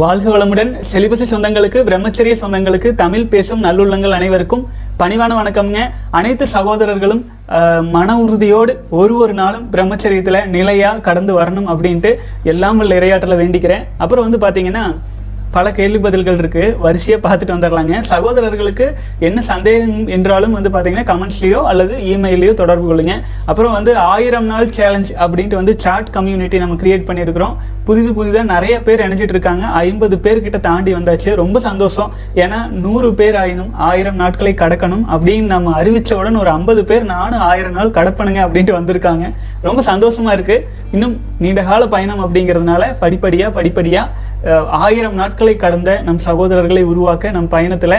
வாழ்க 0.00 0.26
வளமுடன். 0.32 0.68
செலிபசி 0.90 1.24
சொந்தங்களுக்கு 1.30 1.78
பிரம்மச்சரிய 1.86 2.34
சொந்தங்களுக்கு 2.40 2.88
தமிழ் 3.00 3.24
பேசும் 3.32 3.62
நல்லுள்ளங்கள் 3.66 4.14
அனைவருக்கும் 4.16 4.62
பணிவான 5.00 5.32
வணக்கம்ங்க. 5.38 5.80
அனைத்து 6.18 6.44
சகோதரர்களும் 6.54 7.22
மன 7.96 8.16
உறுதியோடு 8.24 8.72
ஒரு 9.00 9.14
ஒரு 9.22 9.34
நாளும் 9.40 9.64
பிரம்மச்சரியத்தில் 9.74 10.40
நிலையாக 10.54 11.04
கடந்து 11.08 11.34
வரணும் 11.40 11.68
அப்படின்ட்டு 11.72 12.12
எல்லாம் 12.52 12.80
உள்ள 12.82 12.98
இறையாற்றல 13.00 13.38
வேண்டிக்கிறேன். 13.42 13.84
அப்புறம் 14.04 14.26
வந்து 14.26 14.40
பார்த்தீங்கன்னா 14.44 14.84
பல 15.56 15.70
கேள்வி 15.70 15.98
பதில்கள் 15.98 16.38
இருக்கு. 16.38 16.76
வரிசையாக 16.78 17.20
பார்த்துட்டு 17.24 17.54
வந்துடலாங்க. 17.54 18.00
சகோதரர்களுக்கு 18.00 18.86
என்ன 19.18 19.42
சந்தேகம் 19.42 20.06
என்றாலும் 20.06 20.56
வந்து 20.56 20.70
பார்த்தீங்கன்னா 20.74 21.06
கமெண்ட்ஸ்லயோ 21.10 21.60
அல்லது 21.70 21.94
இமெயிலையோ 22.12 22.54
தொடர்பு 22.54 22.86
கொள்ளுங்க. 22.88 23.14
அப்புறம் 23.46 23.72
வந்து 23.72 23.96
ஆயிரம் 23.96 24.44
நாள் 24.44 24.72
சேலஞ்ச் 24.72 25.12
அப்படின்ட்டு 25.12 25.54
வந்து 25.54 25.74
சாட் 25.78 26.10
கம்யூனிட்டி 26.10 26.58
நம்ம 26.58 26.74
கிரியேட் 26.74 27.08
பண்ணியிருக்கிறோம். 27.08 27.56
புதிது 27.84 28.14
புதிதாக 28.14 28.52
நிறைய 28.52 28.82
பேர் 28.82 29.02
இணைஞ்சிட்டு 29.06 29.34
இருக்காங்க. 29.36 29.66
ஐம்பது 29.66 30.16
பேர்கிட்ட 30.16 30.60
தாண்டி 30.60 30.94
வந்தாச்சு. 30.94 31.34
ரொம்ப 31.34 31.60
சந்தோஷம். 31.68 32.10
ஏன்னா 32.34 32.58
நூறு 32.84 33.14
பேர் 33.14 33.36
ஆயினும் 33.36 33.74
ஆயிரம் 33.74 34.16
நாட்களை 34.16 34.54
கடக்கணும் 34.62 35.04
அப்படின்னு 35.14 35.52
நம்ம 35.54 35.72
அறிவித்த 35.72 36.16
உடனே 36.16 36.38
ஒரு 36.38 36.50
ஐம்பது 36.50 36.84
பேர் 36.84 37.04
நானும் 37.14 37.44
ஆயிரம் 37.50 37.72
நாள் 37.72 37.96
கடப்பணுங்க 37.98 38.40
அப்படின்ட்டு 38.46 38.78
வந்திருக்காங்க. 38.78 39.26
ரொம்ப 39.62 39.80
சந்தோஷமா 39.82 40.32
இருக்கு. 40.32 40.56
இன்னும் 40.92 41.20
நீண்ட 41.38 41.62
கால 41.62 41.86
பயணம் 41.86 42.20
அப்படிங்கிறதுனால 42.24 42.82
படிப்படியாக 43.00 43.52
படிப்படியாக 43.52 44.26
ஆயிரம் 44.84 45.14
நாட்களை 45.14 45.56
கடந்த 45.56 46.02
நம் 46.02 46.20
சகோதரர்களை 46.26 46.82
உருவாக்க 46.82 47.30
நம் 47.30 47.48
பயணத்தில் 47.48 47.96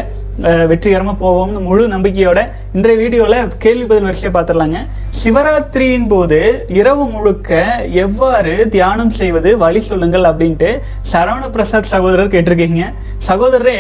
வெற்றிகரமாக 0.71 1.17
போவோம்னு 1.23 1.59
முழு 1.59 1.87
நம்பிக்கையோட 1.87 2.39
இன்றைய 2.73 2.97
வீடியோவில் 2.97 3.55
கேள்வி 3.57 3.85
பதில் 3.85 4.03
வரிசையை 4.03 4.31
பார்த்துடலாங்க 4.35 4.79
சிவராத்திரியின் 5.21 6.07
போது 6.07 6.39
இரவு 6.69 7.05
முழுக்க 7.05 7.61
எவ்வாறு 8.05 8.69
தியானம் 8.69 9.09
செய்வது 9.09 9.57
வழி 9.57 9.81
சொல்லுங்கள் 9.81 10.29
அப்படின்ட்டு 10.31 10.69
சரவண 11.13 11.49
பிரசாத் 11.49 11.93
சகோதரர் 11.93 12.33
கேட்டிருக்கீங்க. 12.35 12.85
சகோதரரே 13.29 13.77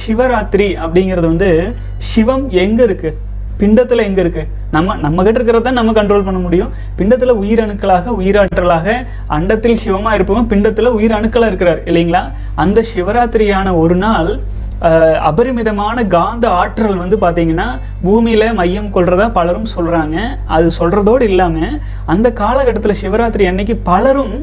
சிவராத்திரி 0.00 0.68
அப்படிங்கிறது 0.84 1.26
வந்து 1.26 1.50
சிவம் 1.98 2.50
எங்கே 2.50 2.84
இருக்குது 2.88 3.29
பிண்டத்தில் 3.60 4.06
எங்கே 4.08 4.22
இருக்கு? 4.24 4.42
நம்ம 4.74 4.94
நம்ம 5.04 5.22
கிட்ட 5.26 5.38
இருக்கிறத 5.38 5.72
நம்ம 5.78 5.92
கண்ட்ரோல் 5.98 6.26
பண்ண 6.28 6.38
முடியும். 6.46 6.70
பிண்டத்தில் 6.98 7.34
உயிரணுக்களாக 7.42 8.14
உயிராற்றலாக 8.20 8.86
அண்டத்தில் 9.36 9.80
சிவமாக 9.84 10.16
இருப்பவன் 10.18 10.48
பிண்டத்தில் 10.52 10.94
உயிரணுக்களாக 10.98 11.50
இருக்கிறார் 11.52 11.82
இல்லைங்களா? 11.90 12.22
அந்த 12.64 12.84
சிவராத்திரியான 12.94 13.74
ஒரு 13.82 13.98
நாள் 14.04 14.30
அபரிமிதமான 15.30 16.04
காந்த 16.14 16.46
ஆற்றல் 16.60 17.00
வந்து 17.02 17.16
பார்த்தீங்கன்னா 17.24 17.66
பூமியில் 18.04 18.46
மையம் 18.60 18.92
கொள்றதா 18.94 19.26
பலரும் 19.38 19.66
சொல்கிறாங்க 19.74 20.16
அது 20.54 20.68
சொல்கிறதோடு 20.78 21.24
இல்லாமல் 21.32 21.74
அந்த 22.12 22.28
காலகட்டத்தில் 22.40 23.00
சிவராத்திரி 23.02 23.46
அன்னைக்கு 23.50 23.76
பலரும் 23.90 24.34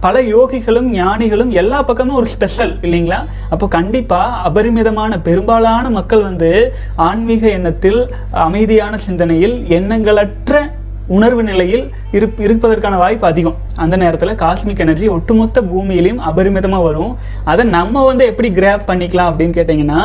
பல 0.00 0.22
யோகிகளும் 0.22 0.88
ஞானிகளும் 0.94 1.50
எல்லா 1.50 1.82
பக்கமும் 1.82 2.16
ஒரு 2.16 2.26
ஸ்பெஷல் 2.26 2.72
இல்லைங்களா? 2.82 3.20
அப்போ 3.50 3.68
கண்டிப்பாக 3.68 4.40
அபரிமிதமான 4.48 5.18
பெரும்பாலான 5.18 5.90
மக்கள் 5.90 6.22
வந்து 6.22 6.50
ஆன்மீக 6.96 7.48
எண்ணத்தில் 7.48 8.00
அமைதியான 8.30 8.98
சிந்தனையில் 8.98 9.56
எண்ணங்களற்ற 9.78 10.70
உணர்வு 11.06 11.42
நிலையில் 11.42 11.84
இருப் 12.12 12.40
இருப்பதற்கான 12.40 12.96
வாய்ப்பு 12.96 13.26
அதிகம். 13.26 13.56
அந்த 13.76 13.96
நேரத்தில் 13.96 14.38
காஸ்மிக் 14.42 14.82
எனர்ஜி 14.84 15.08
ஒட்டுமொத்த 15.08 15.60
பூமியிலையும் 15.60 16.22
அபரிமிதமாக 16.30 16.82
வரும். 16.82 17.16
அதை 17.44 17.64
நம்ம 17.76 18.04
வந்து 18.04 18.26
எப்படி 18.26 18.50
கிராப் 18.50 18.88
பண்ணிக்கலாம் 18.90 19.30
அப்படின்னு 19.30 19.58
கேட்டிங்கன்னா 19.58 20.00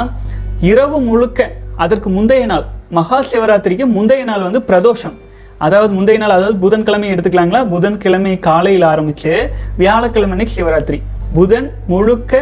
இரவு 0.61 0.99
முழுக்க 1.01 1.51
அதற்கு 1.75 2.09
முந்தைய 2.09 2.45
நாள் 2.45 2.65
மகா 2.89 3.19
சிவராத்திரிக்கு 3.31 3.85
முந்தைய 3.97 4.23
நாள் 4.23 4.41
வந்து 4.41 4.59
பிரதோஷம். 4.67 5.15
அதாவது 5.67 5.91
முந்தைய 5.97 6.19
நாள் 6.21 6.35
அதாவது 6.37 6.57
புதன்கிழமை 6.63 7.07
எடுத்துக்கலாங்களா? 7.13 7.61
புதன்கிழமை 7.75 8.33
காலையில் 8.49 8.85
ஆரம்பிச்சு 8.93 9.33
வியாழக்கிழமை 9.81 10.35
அன்னைக்கு 10.35 10.57
சிவராத்திரி. 10.57 10.99
புதன் 11.37 11.69
முழுக்க 11.91 12.41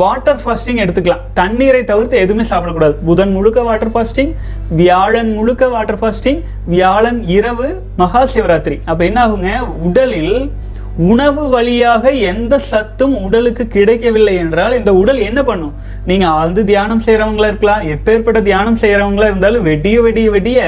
வாட்டர் 0.00 0.40
ஃபாஸ்டிங் 0.42 0.80
எடுத்துக்கலாம். 0.84 1.22
தண்ணீரை 1.38 1.80
தவிர்த்து 1.90 2.16
எதுவுமே 2.24 2.44
சாப்பிடக்கூடாது. 2.50 2.94
புதன் 3.08 3.32
முழுக்க 3.36 3.58
வாட்டர் 3.68 3.92
ஃபாஸ்டிங் 3.94 4.32
வியாழன் 4.80 5.30
முழுக்க 5.38 5.68
வாட்டர் 5.74 6.00
ஃபாஸ்டிங் 6.00 6.40
வியாழன் 6.72 7.20
இரவு 7.36 7.68
மகா 8.00 8.22
சிவராத்திரி. 8.34 8.76
அப்போ 8.90 9.02
என்ன 9.10 9.18
ஆகுங்க? 9.26 9.52
உடலில் 9.88 10.36
உணவு 11.12 11.42
வழியாக 11.54 12.10
எந்த 12.32 12.54
சத்தும் 12.70 13.16
உடலுக்கு 13.26 13.64
கிடைக்கவில்லை 13.74 14.34
என்றால் 14.44 14.76
இந்த 14.78 14.92
உடல் 15.00 15.20
என்ன 15.28 15.40
பண்ணும்? 15.50 15.74
நீங்கள் 16.10 16.32
ஆழ்ந்து 16.38 16.62
தியானம் 16.70 17.04
செய்கிறவங்களா 17.06 17.50
இருக்கலாம். 17.52 17.84
எப்பேற்பட்ட 17.94 18.40
தியானம் 18.48 18.80
செய்கிறவங்களா 18.82 19.28
இருந்தாலும் 19.32 19.66
வெடிய 19.70 19.98
வெடிய 20.06 20.28
வெடிய 20.36 20.60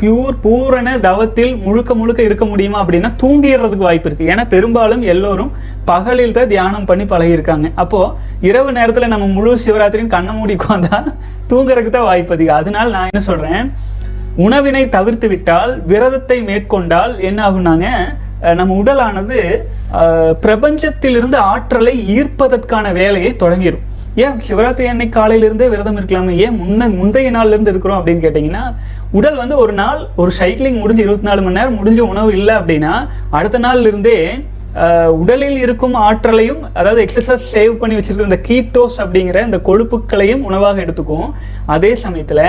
பியூர் 0.00 0.36
பூரண 0.42 0.98
தவத்தில் 0.98 1.56
முழுக்க 1.56 1.94
முழுக்க 1.94 2.22
இருக்க 2.22 2.44
முடியுமா 2.44 2.84
அப்படின்னா 2.84 3.10
தூங்கிடுறதுக்கு 3.22 3.88
வாய்ப்பு 3.88 4.08
இருக்கு. 4.08 4.26
ஏன்னா 4.34 4.44
பெரும்பாலும் 4.48 5.02
எல்லோரும் 5.12 5.52
பகலில் 5.84 6.32
தான் 6.32 6.48
தியானம் 6.48 6.84
பண்ணி 6.84 7.04
பழகியிருக்காங்க. 7.04 7.70
அப்போ 7.74 8.00
இரவு 8.40 8.72
நேரத்துல 8.72 9.06
நம்ம 9.06 9.26
முழு 9.26 9.58
சிவராத்திரியும் 9.64 10.14
கண்ணை 10.16 10.34
மூடி 10.34 10.54
உட்காந்தா 10.54 10.98
தூங்குறதுக்கு 11.50 11.90
தான் 11.90 12.08
வாய்ப்பு 12.10 12.34
அதிகம். 12.34 12.56
அதனால 12.56 12.90
நான் 12.90 13.08
என்ன 13.12 13.24
சொல்றேன்? 13.24 13.72
உணவினை 14.36 14.88
தவிர்த்து 14.88 15.28
விட்டால் 15.28 15.72
விரதத்தை 15.86 16.42
மேற்கொண்டால் 16.42 17.20
என்ன 17.20 17.50
ஆகுனாங்க 17.50 17.86
அஹ் 18.42 18.54
நம்ம 18.54 18.76
உடலானது 18.82 19.38
பிரபஞ்சத்திலிருந்து 20.40 21.36
ஆற்றலை 21.52 21.94
ஈர்ப்பதற்கான 22.16 22.92
வேலையை 22.92 23.36
தொடங்கிடும் 23.42 23.86
ஏன்? 24.16 24.38
சிவராத்திரி 24.48 24.86
அன்னைக்கு 24.88 25.14
காலையிலிருந்தே 25.18 25.66
விரதம் 25.68 25.98
இருக்கலாமே? 25.98 26.32
ஏன் 26.44 26.56
முன்ன 26.62 26.88
முந்தைய 26.96 27.30
நாள்ல 27.30 27.54
இருந்து 27.56 27.70
இருக்கிறோம் 27.70 27.98
அப்படின்னு 27.98 28.24
கேட்டிங்கன்னா 28.24 28.64
உடல் 29.12 29.36
வந்து 29.36 29.54
ஒரு 29.56 29.72
நாள் 29.72 30.00
ஒரு 30.16 30.30
சைக்கிளிங் 30.38 30.78
முடிஞ்சு 30.78 31.02
இருபத்தி 31.02 31.26
நாலு 31.26 31.40
மணி 31.42 31.58
நேரம் 31.58 31.78
முடிஞ்ச 31.80 32.00
உணவு 32.06 32.30
இல்லை 32.32 32.54
அப்படின்னா 32.54 32.92
அடுத்த 33.30 33.58
நாள்ல 33.58 33.90
இருந்தே 33.90 34.18
உடலில் 35.16 35.58
இருக்கும் 35.58 35.96
ஆற்றலையும் 36.02 36.60
அதாவது 36.74 37.00
எக்ஸசைஸ் 37.02 37.50
சேவ் 37.52 37.72
பண்ணி 37.76 37.96
வச்சிருக்கிற 37.96 38.28
இந்த 38.30 38.40
கீட்டோஸ் 38.46 38.96
அப்படிங்கிற 39.00 39.40
இந்த 39.44 39.58
கொழுப்புக்களையும் 39.66 40.44
உணவாக 40.44 40.80
எடுத்துக்கும் 40.84 41.26
அதே 41.74 41.90
சமயத்தில் 42.02 42.44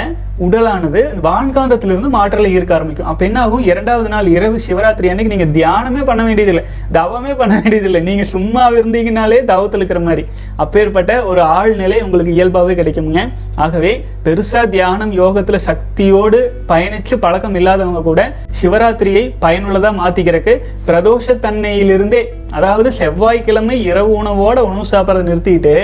உடலானது 0.46 1.02
வான்காந்தத்திலிருந்து 1.26 2.10
மாற்றலை 2.16 2.50
ஈர்க்க 2.58 2.74
ஆரம்பிக்கும். 2.78 3.10
அப்போ 3.12 3.24
என்ன 3.26 3.40
ஆகும் 3.42 3.66
இரண்டாவது 3.72 4.10
நாள் 4.14 4.28
இரவு 4.28 4.58
சிவராத்திரி 4.68 5.10
அன்னைக்கு 5.10 5.34
நீங்கள் 5.34 5.54
தியானமே 5.58 6.02
பண்ண 6.10 6.22
வேண்டியதில்லை. 6.24 6.64
தவமே 6.98 7.34
பண்ண 7.42 7.54
வேண்டியதில்லை. 7.60 8.02
நீங்கள் 8.10 8.32
சும்மா 8.34 8.64
இருந்தீங்கனாலே 8.78 9.40
தவத்தில் 9.52 9.82
இருக்கிற 9.82 10.02
மாதிரி. 10.08 10.26
அப்பேற்பட்ட 10.64 11.12
ஒரு 11.26 11.42
ஆழ்நிலை 11.58 12.00
உங்களுக்கு 12.06 12.34
இயல்பாகவே 12.38 12.74
கிடைக்குங்க 12.80 13.22
ஆகவே 13.66 13.94
பெருசாக 14.26 14.72
தியானம் 14.76 15.14
யோகத்தில் 15.22 15.66
சக்தியோடு 15.70 16.40
பயணித்து 16.72 17.16
பழக்கம் 17.26 17.56
இல்லாதவங்க 17.60 18.02
கூட 18.02 18.22
சிவராத்திரியை 18.62 19.24
பயனுள்ளதாக 19.40 20.00
மாற்றிக்கிறக்கு 20.02 20.54
பிரதோஷத்தன்மையிலிருந்தே 20.90 22.22
அதாவது 22.52 22.92
செவ்வாய்க்கிழமை 22.92 23.78
இரவு 23.90 24.12
உணவோட 24.22 24.58
உணவு 24.70 24.86
சாப்பிட்றதை 24.94 25.26
நிறுத்திட்டு 25.30 25.76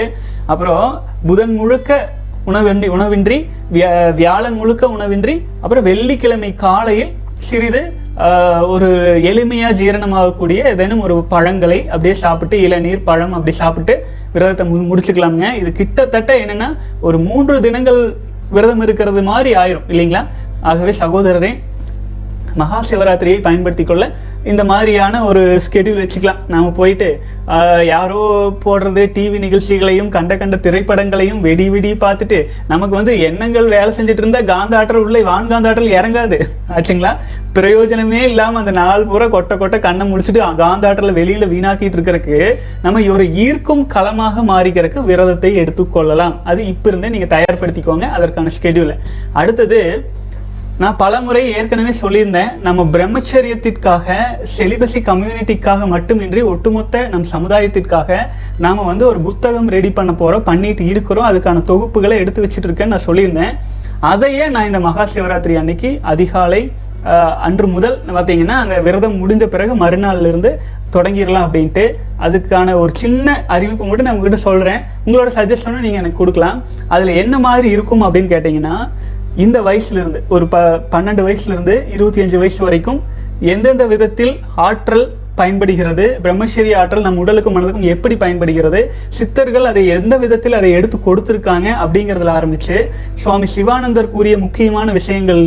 அப்புறம் 0.46 0.88
புதன் 1.28 1.54
முழுக்க 1.56 2.18
உணவின்றி 2.46 2.88
உணவின்றி 2.90 3.38
வியா- 3.74 3.92
வியாழன் 4.16 4.54
முழுக்க 4.54 4.88
உணவின்றி 4.88 5.34
அப்புறம் 5.62 5.84
வெள்ளிக்கிழமை 5.84 6.56
காலையில் 6.58 7.12
சிறிது 7.40 7.82
ஆஹ், 8.20 8.64
ஒரு 8.68 8.88
எளிமையா 9.24 9.68
ஜீரணமாகக்கூடிய 9.74 10.64
ஏதேனும் 10.66 11.02
ஒரு 11.02 11.24
பழங்களை 11.30 11.80
அப்படியே 11.86 12.14
சாப்பிட்டு 12.16 12.62
இளநீர் 12.62 13.04
பழம் 13.04 13.34
அப்படி 13.34 13.52
சாப்பிட்டு 13.54 13.94
விரதத்தை 14.34 14.66
மு- 14.68 14.88
முடிச்சுக்கலாமுங்க. 14.90 15.48
இது 15.54 15.72
கிட்டத்தட்ட 15.72 16.32
என்னன்னா 16.40 16.68
ஒரு 17.02 17.18
மூன்று 17.20 17.62
தினங்கள் 17.62 18.00
விரதம் 18.52 18.82
இருக்கிறது 18.82 19.22
மாதிரி 19.24 19.56
ஆயிரும் 19.56 19.88
இல்லைங்களா? 19.90 20.24
ஆகவே 20.62 20.92
சகோதரரே 21.00 21.52
மகா 22.56 22.84
சிவராத்திரியை 22.90 23.40
பயன்படுத்தி 23.42 23.84
கொள்ள 23.84 24.04
இந்த 24.52 24.64
மாதிரியான 24.70 25.22
ஒரு 25.30 25.42
ஸ்கெடியூல் 25.66 26.02
வச்சுக்கலாம். 26.02 26.42
நாம் 26.54 26.76
போயிட்டு 26.78 27.08
யாரோ 27.90 28.22
போடுறது 28.64 29.04
டிவி 29.16 29.38
நிகழ்ச்சிகளையும் 29.44 30.12
கண்ட 30.16 30.34
கண்ட 30.42 30.56
திரைப்படங்களையும் 30.66 31.42
வெடி 31.48 31.66
வெடி 31.74 31.92
பார்த்துட்டு 32.04 32.38
நமக்கு 32.72 32.96
வந்து 33.00 33.14
எண்ணங்கள் 33.28 33.68
வேலை 33.76 33.92
செஞ்சுட்டு 33.98 34.24
இருந்தால் 34.24 34.50
காந்தாற்றல் 34.52 35.04
உள்ளே 35.06 35.22
வான்காந்தாற்றல் 35.30 35.96
இறங்காது. 36.00 36.38
ஆச்சுங்களா? 36.76 37.12
பிரயோஜனமே 37.58 38.22
இல்லாமல் 38.30 38.62
அந்த 38.62 38.74
நாள் 38.80 39.08
பூரா 39.12 39.28
கொட்டை 39.36 39.56
கொட்டை 39.58 39.80
கண்ணை 39.88 40.06
முடிச்சுட்டு 40.12 40.42
காந்தாற்றலை 40.62 41.14
வெளியில் 41.20 41.52
வீணாக்கிட்டு 41.54 41.98
இருக்கிறதுக்கு 41.98 42.40
நம்ம 42.86 43.02
ஒரு 43.16 43.26
ஈர்க்கும் 43.46 43.84
களமாக 43.96 44.44
மாறிக்கிறதுக்கு 44.52 45.04
விரதத்தை 45.10 45.52
எடுத்துக்கொள்ளலாம். 45.64 46.38
அது 46.52 46.62
இப்போ 46.74 46.90
இருந்தே 46.92 47.12
நீங்கள் 47.16 47.34
தயார்படுத்திக்கோங்க 47.36 48.08
அதற்கான 48.20 48.54
ஸ்கெடியூலை 48.60 48.98
அடுத்தது 49.42 49.82
நான் 50.82 50.98
பலமுறை 51.00 51.42
ஏற்கனவே 51.60 51.94
சொல்லியிருந்தேன் 52.02 52.52
நம்ம 52.66 52.84
பிரம்மச்சரியத்திற்காக 52.92 54.14
செலிபசி 54.58 55.00
கம்யூனிட்டிக்காக 55.10 55.88
மட்டுமின்றி 55.94 56.42
ஒட்டுமொத்த 56.52 57.02
நம் 57.14 57.26
சமுதாயத்திற்காக 57.32 58.20
நாம் 58.66 58.80
வந்து 58.90 59.04
ஒரு 59.10 59.20
புத்தகம் 59.26 59.68
ரெடி 59.76 59.90
பண்ண 59.98 60.12
போகிறோம் 60.22 60.46
பண்ணிட்டு 60.50 60.84
இருக்கிறோம் 60.92 61.28
அதுக்கான 61.30 61.64
தொகுப்புகளை 61.72 62.18
எடுத்து 62.22 62.44
வச்சுட்டு 62.46 62.70
இருக்கேன்னு 62.70 62.94
நான் 62.96 63.08
சொல்லியிருந்தேன். 63.08 63.52
அதையே 64.12 64.46
நான் 64.54 64.70
இந்த 64.70 64.82
மகா 64.88 65.06
சிவராத்திரி 65.16 65.58
அன்னைக்கு 65.62 65.92
அதிகாலை 66.14 66.62
அன்று 67.48 67.68
முதல் 67.76 67.98
பார்த்தீங்கன்னா 68.16 68.56
அந்த 68.64 68.78
விரதம் 68.88 69.20
முடிந்த 69.24 69.46
பிறகு 69.56 69.76
மறுநாள்லேருந்து 69.84 70.54
தொடங்கிடலாம் 70.96 71.46
அப்படின்ட்டு 71.48 71.86
அதுக்கான 72.28 72.78
ஒரு 72.84 72.92
சின்ன 73.04 73.28
அறிவிப்பு 73.58 73.84
மட்டும் 73.90 74.08
நான் 74.08 74.18
உங்ககிட்ட 74.18 74.42
சொல்கிறேன் 74.48 74.82
உங்களோட 75.06 75.30
சஜஷனும் 75.40 75.86
நீங்கள் 75.88 76.02
எனக்கு 76.04 76.22
கொடுக்கலாம். 76.22 76.58
அதில் 76.94 77.20
என்ன 77.26 77.36
மாதிரி 77.48 77.70
இருக்கும் 77.76 78.06
அப்படின்னு 78.08 78.34
கேட்டிங்கன்னா 78.36 78.78
இந்த 79.44 79.58
வயசுலேருந்து 79.62 80.20
ஒரு 80.30 80.48
ப 80.48 80.58
பன்னெண்டு 80.92 81.24
வயசுலேருந்து 81.28 81.76
இருபத்தி 81.94 82.22
அஞ்சு 82.22 82.38
வயசு 82.38 82.62
வரைக்கும் 82.64 83.00
எந்தெந்த 83.54 83.84
விதத்தில் 83.86 84.34
ஆற்றல் 84.68 85.06
பயன்படுகிறது 85.36 86.06
பிரம்மச்சரிய 86.24 86.74
ஆற்றல் 86.76 87.02
நம் 87.02 87.18
உடலுக்கும் 87.18 87.56
மனதுக்கும் 87.58 87.86
எப்படி 87.92 88.16
பயன்படுகிறது 88.16 88.80
சித்தர்கள் 89.10 89.64
அதை 89.64 89.88
எந்த 89.88 90.18
விதத்தில் 90.18 90.54
அதை 90.54 90.72
எடுத்து 90.72 90.98
கொடுத்துருக்காங்க 90.98 91.68
அப்படிங்கிறதுல 91.84 92.34
ஆரம்பிச்சு 92.38 92.78
சுவாமி 93.14 93.48
சிவானந்தர் 93.48 94.12
கூறிய 94.12 94.38
முக்கியமான 94.38 94.92
விஷயங்கள் 94.92 95.44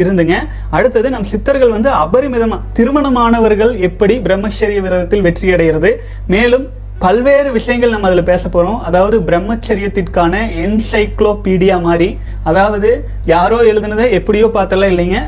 இருந்துங்க. 0.00 0.36
அடுத்தது 0.70 1.10
நம் 1.10 1.30
சித்தர்கள் 1.32 1.70
வந்து 1.70 1.90
அபரிமிதமாக 1.90 2.60
திருமணமானவர்கள் 2.72 3.72
எப்படி 3.80 4.16
பிரம்மச்சரிய 4.18 4.80
விரதத்தில் 4.80 5.20
வெற்றி 5.20 5.52
அடைகிறது 5.52 5.92
மேலும் 6.26 6.66
பல்வேறு 7.02 7.48
விஷயங்கள் 7.56 7.92
நம்ம 7.94 8.08
அதில் 8.08 8.28
பேச 8.28 8.48
போகிறோம் 8.48 8.78
அதாவது 8.88 9.16
பிரம்மச்சரியத்திற்கான 9.28 10.34
என்சைக்ளோபீடியா 10.62 11.76
மாதிரி. 11.86 12.08
அதாவது 12.50 12.90
யாரோ 13.24 13.58
எழுதுனதை 13.72 14.06
எப்படியோ 14.18 14.46
பார்த்தெல்லாம் 14.54 14.92
இல்லைங்க. 14.94 15.18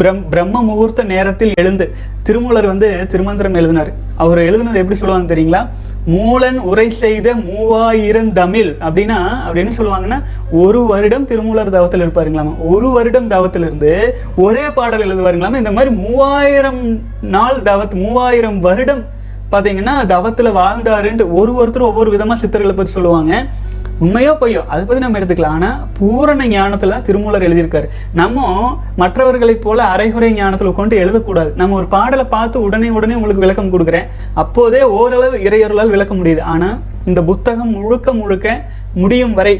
பிரம் 0.00 0.20
பிரம்ம 0.30 0.62
முகூர்த்த 0.62 1.02
நேரத்தில் 1.12 1.52
எழுந்து 1.60 1.86
திருமூலர் 2.22 2.66
வந்து 2.66 2.88
திருமந்திரம் 3.12 3.58
எழுதினார். 3.60 3.90
அவர் 4.16 4.38
எழுதுனது 4.38 4.80
எப்படி 4.82 4.98
சொல்லுவாங்க 5.00 5.34
தெரியுங்களா? 5.34 5.62
மூலன் 6.14 6.58
உரை 6.70 6.88
செய்த 7.02 7.28
மூவாயிரம் 7.34 8.32
தமிழ் 8.32 8.70
அப்படின்னா 8.86 9.18
அப்படி 9.44 9.62
என்ன 9.62 9.74
சொல்லுவாங்கன்னா 9.78 10.18
ஒரு 10.64 10.80
வருடம் 10.92 11.26
திருமூலர் 11.30 11.74
தவத்தில் 11.76 12.04
இருப்பாருங்களாமா. 12.06 12.54
ஒரு 12.74 12.90
வருடம் 12.90 13.28
தவத்தில் 13.28 13.62
இருந்து 13.62 13.92
ஒரே 14.36 14.66
பாடல் 14.78 15.06
எழுதுவாருங்களாமா. 15.06 15.62
இந்த 15.64 15.74
மாதிரி 15.78 15.94
மூவாயிரம் 15.94 16.82
நாள் 17.36 17.60
தவத் 17.70 17.96
மூவாயிரம் 18.04 18.60
வருடம் 18.60 19.04
பார்த்தீங்கன்னா 19.54 19.96
தவத்தில் 20.14 20.56
வாழ்ந்தாருன்ட்டு 20.62 21.26
ஒரு 21.40 21.52
ஒருத்தர் 21.60 21.90
ஒவ்வொரு 21.90 22.10
விதமாக 22.16 22.38
சித்தர்களை 22.42 22.74
பற்றி 22.76 22.94
சொல்லுவாங்க. 22.96 23.32
உண்மையோ 24.04 24.30
பொய்யோ 24.38 24.62
அதை 24.72 24.80
பற்றி 24.84 25.02
நம்ம 25.02 25.18
எடுத்துக்கலாம். 25.18 25.56
ஆனால் 25.56 25.76
பூரண 25.98 26.46
ஞானத்தில் 26.52 27.02
திருமூலர் 27.08 27.44
எழுதியிருக்காரு. 27.48 27.86
நம்ம 28.20 28.46
மற்றவர்களைப் 29.02 29.62
போல 29.64 29.82
அரைகுறை 29.94 30.30
ஞானத்தில் 30.38 30.70
உட்காந்து 30.70 31.00
எழுதக்கூடாது. 31.02 31.50
நம்ம 31.60 31.76
ஒரு 31.80 31.86
பாடலை 31.94 32.24
பார்த்து 32.34 32.64
உடனே 32.66 32.88
உடனே 32.96 33.16
உங்களுக்கு 33.18 33.44
விளக்கம் 33.44 33.70
கொடுக்குறேன். 33.74 34.08
அப்போதே 34.42 34.80
ஓரளவு 35.00 35.36
இறையொருளால் 35.48 35.92
விளக்க 35.94 36.14
முடியுது. 36.20 36.42
ஆனால் 36.54 36.76
இந்த 37.10 37.22
புத்தகம் 37.30 37.72
முழுக்க 37.78 38.12
முழுக்க 38.22 38.56
முடியும் 39.02 39.36
வரை 39.38 39.52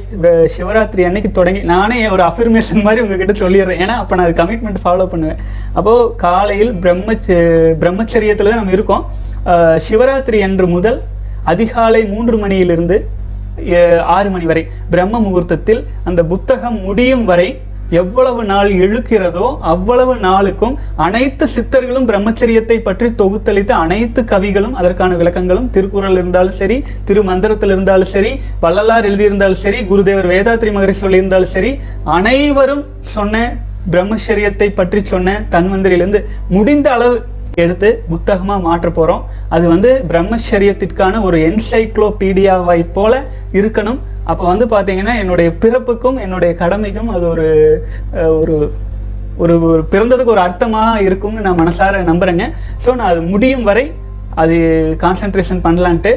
சிவராத்திரி 0.55 1.05
அன்னைக்கு 1.07 1.31
தொடங்கி 1.39 1.61
நானே 1.73 1.97
ஒரு 2.15 2.23
அஃபர்மேஷன் 2.31 2.85
மாதிரி 2.87 3.03
உங்ககிட்ட 3.05 3.35
சொல்லிடுறேன். 3.43 3.81
ஏன்னா 3.85 3.95
அப்போ 4.03 4.17
நான் 4.17 4.27
அது 4.29 4.41
கமிட்மெண்ட் 4.43 4.83
ஃபாலோ 4.85 5.07
பண்ணுவேன். 5.15 5.41
அப்போது 5.79 6.11
காலையில் 6.25 6.73
பிரம்மச்ச 6.85 7.39
பிரம்மச்சரியத்தில் 7.83 8.51
தான் 8.51 8.63
நம்ம 8.63 8.77
இருக்கோம். 8.79 9.05
சிவராத்திரி 9.79 10.39
அன்று 10.43 10.67
முதல் 10.69 10.99
அதிகாலை 11.45 12.01
மூன்று 12.07 12.37
மணியிலிருந்து 12.39 12.97
ஆறு 14.15 14.29
மணி 14.31 14.47
வரை 14.47 14.63
பிரம்ம 14.91 15.21
முகூர்த்தத்தில் 15.21 15.83
அந்த 16.05 16.21
புத்தகம் 16.25 16.79
முடியும் 16.81 17.25
வரை 17.25 17.49
எவ்வளவு 17.93 18.43
நாள் 18.45 18.71
இழுக்கிறதோ 18.77 19.47
அவ்வளவு 19.65 20.15
நாளுக்கும் 20.19 20.77
அனைத்து 20.97 21.45
சித்தர்களும் 21.47 22.07
பிரம்மச்சரியத்தை 22.07 22.79
பற்றி 22.83 23.09
தொகுத்தளித்த 23.15 23.73
அனைத்து 23.77 24.21
கவிகளும் 24.25 24.75
அதற்கான 24.75 25.13
விளக்கங்களும் 25.15 25.69
திருக்குறள் 25.71 26.17
இருந்தாலும் 26.17 26.59
சரி 26.59 26.79
திருமந்திரத்தில் 27.05 27.75
இருந்தாலும் 27.75 28.13
சரி 28.15 28.33
வள்ளலார் 28.61 29.09
எழுதியிருந்தாலும் 29.11 29.63
சரி 29.63 29.81
குருதேவர் 29.85 30.31
வேதாத்ரி 30.33 30.73
மகரிஷி 30.73 31.05
சொல்லியிருந்தாலும் 31.05 31.55
சரி 31.57 31.73
அனைவரும் 32.17 32.85
சொன்ன 33.15 33.45
பிரம்மச்சரியத்தை 33.91 34.69
பற்றி 34.73 35.01
சொன்ன 35.05 35.39
தன்வந்திரியிலிருந்து 35.51 36.21
முடிந்த 36.49 36.89
அளவு 36.93 37.17
எடுத்து 37.63 37.89
புத்தகமாக 38.13 38.65
மாற்ற 38.67 38.89
போகிறோம் 38.99 39.23
அது 39.55 39.65
வந்து 39.75 39.91
பிரம்மச்சரியத்திற்கான 40.11 41.21
ஒரு 41.29 41.39
என்சைக்ளோபீடியாவை 41.49 42.81
போல 42.97 43.23
இருக்கணும். 43.61 44.01
அப்போ 44.31 44.45
வந்து 44.53 44.67
பார்த்தீங்கன்னா 44.75 45.15
என்னுடைய 45.23 45.49
பிறப்புக்கும் 45.63 46.19
என்னுடைய 46.25 46.51
கடமைக்கும் 46.63 47.11
அது 47.17 47.25
ஒரு 47.33 47.49
ஒரு 48.41 48.55
ஒரு 49.43 49.55
ஒரு 49.73 49.83
பிறந்ததுக்கு 49.93 50.35
ஒரு 50.37 50.43
அர்த்தமாக 50.47 51.03
இருக்கும்னு 51.09 51.45
நான் 51.47 51.61
மனசார 51.63 52.03
நம்புகிறேங்க 52.11 52.47
ஸோ 52.85 52.91
நான் 52.99 53.11
அது 53.13 53.23
முடியும் 53.33 53.67
வரை 53.71 53.85
அது 54.43 54.55
கான்சன்ட்ரேஷன் 55.03 55.65
பண்ணலான்ட்டு 55.67 56.13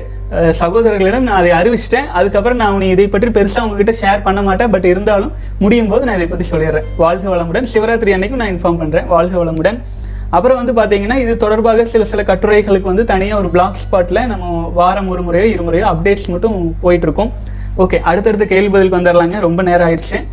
சகோதரர்களிடம் 0.59 1.25
நான் 1.27 1.39
அதை 1.39 1.51
அறிவிச்சிட்டேன். 1.57 2.07
அதுக்கப்புறம் 2.19 2.59
நான் 2.61 2.73
உனி 2.77 2.87
இதை 2.93 3.05
பற்றி 3.11 3.29
பெருசாக 3.35 3.65
உங்ககிட்ட 3.65 3.93
ஷேர் 3.99 4.25
பண்ண 4.25 4.39
மாட்டேன். 4.47 4.71
பட் 4.73 4.87
இருந்தாலும் 4.91 5.31
முடியும் 5.63 5.91
போது 5.91 6.07
நான் 6.07 6.17
இதை 6.19 6.27
பற்றி 6.31 6.45
சொல்லிடுறேன். 6.53 6.87
வாழ்க 7.03 7.25
வளமுடன். 7.33 7.69
சிவராத்திரி 7.73 8.15
அன்னைக்கும் 8.15 8.41
நான் 8.43 8.53
இன்ஃபார்ம் 8.55 8.81
பண்ணுறேன் 8.81 9.07
வாழ்க 9.13 9.35
வளமுடன். 9.43 9.77
அப்புறம் 10.29 10.65
வந்து 10.65 10.73
பார்த்தீங்கன்னா 10.73 11.15
இது 11.15 11.37
தொடர்பாக 11.37 11.85
சில 11.85 12.05
சில 12.05 12.23
கட்டுரைகளுக்கு 12.23 12.87
வந்து 12.87 13.03
தனியாக 13.03 13.39
ஒரு 13.39 13.49
பிளாக் 13.49 13.75
ஸ்பாட்டில் 13.75 14.25
நம்ம 14.25 14.71
வாரம் 14.73 15.07
ஒரு 15.07 15.21
முறையோ 15.21 15.55
இருமுறையோ 15.55 15.95
அப்டேட்ஸ் 15.95 16.27
மட்டும் 16.27 16.75
போயிட்டுருக்கோம். 16.83 17.31
ஓகே 17.77 17.99
அடுத்தடுத்த 17.99 18.45
கேள்வி 18.45 18.67
பதிலுக்கு 18.67 18.97
வந்துடலாங்க 18.97 19.39
ரொம்ப 19.39 19.63
நேரம் 19.63 19.89
ஆயிடுச்சு. 19.89 20.23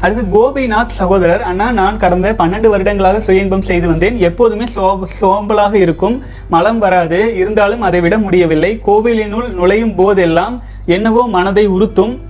அடுத்து 0.00 0.22
கோபிநாத் 0.22 0.86
சகோதரர் 0.86 1.42
அண்ணா 1.42 1.72
நான் 1.72 1.98
கடந்த 1.98 2.32
பன்னெண்டு 2.32 2.66
வருடங்களாக 2.66 3.20
சுய 3.20 3.40
இன்பம் 3.40 3.62
செய்து 3.62 3.86
வந்தேன். 3.86 4.18
எப்போதுமே 4.20 4.64
சோ- 4.76 5.02
சோம்பலாக 5.20 5.74
இருக்கும். 5.74 6.22
மலம் 6.48 6.78
வராது. 6.78 7.36
இருந்தாலும் 7.36 7.80
அதை 7.80 8.00
விட 8.00 8.18
முடியவில்லை. 8.18 8.80
கோவிலினுள் 8.86 9.48
நுழையும் 9.48 9.94
போதெல்லாம் 9.94 10.62
என்னவோ 10.86 11.28
மனதை 11.28 11.66
உறுத்தும். 11.66 12.20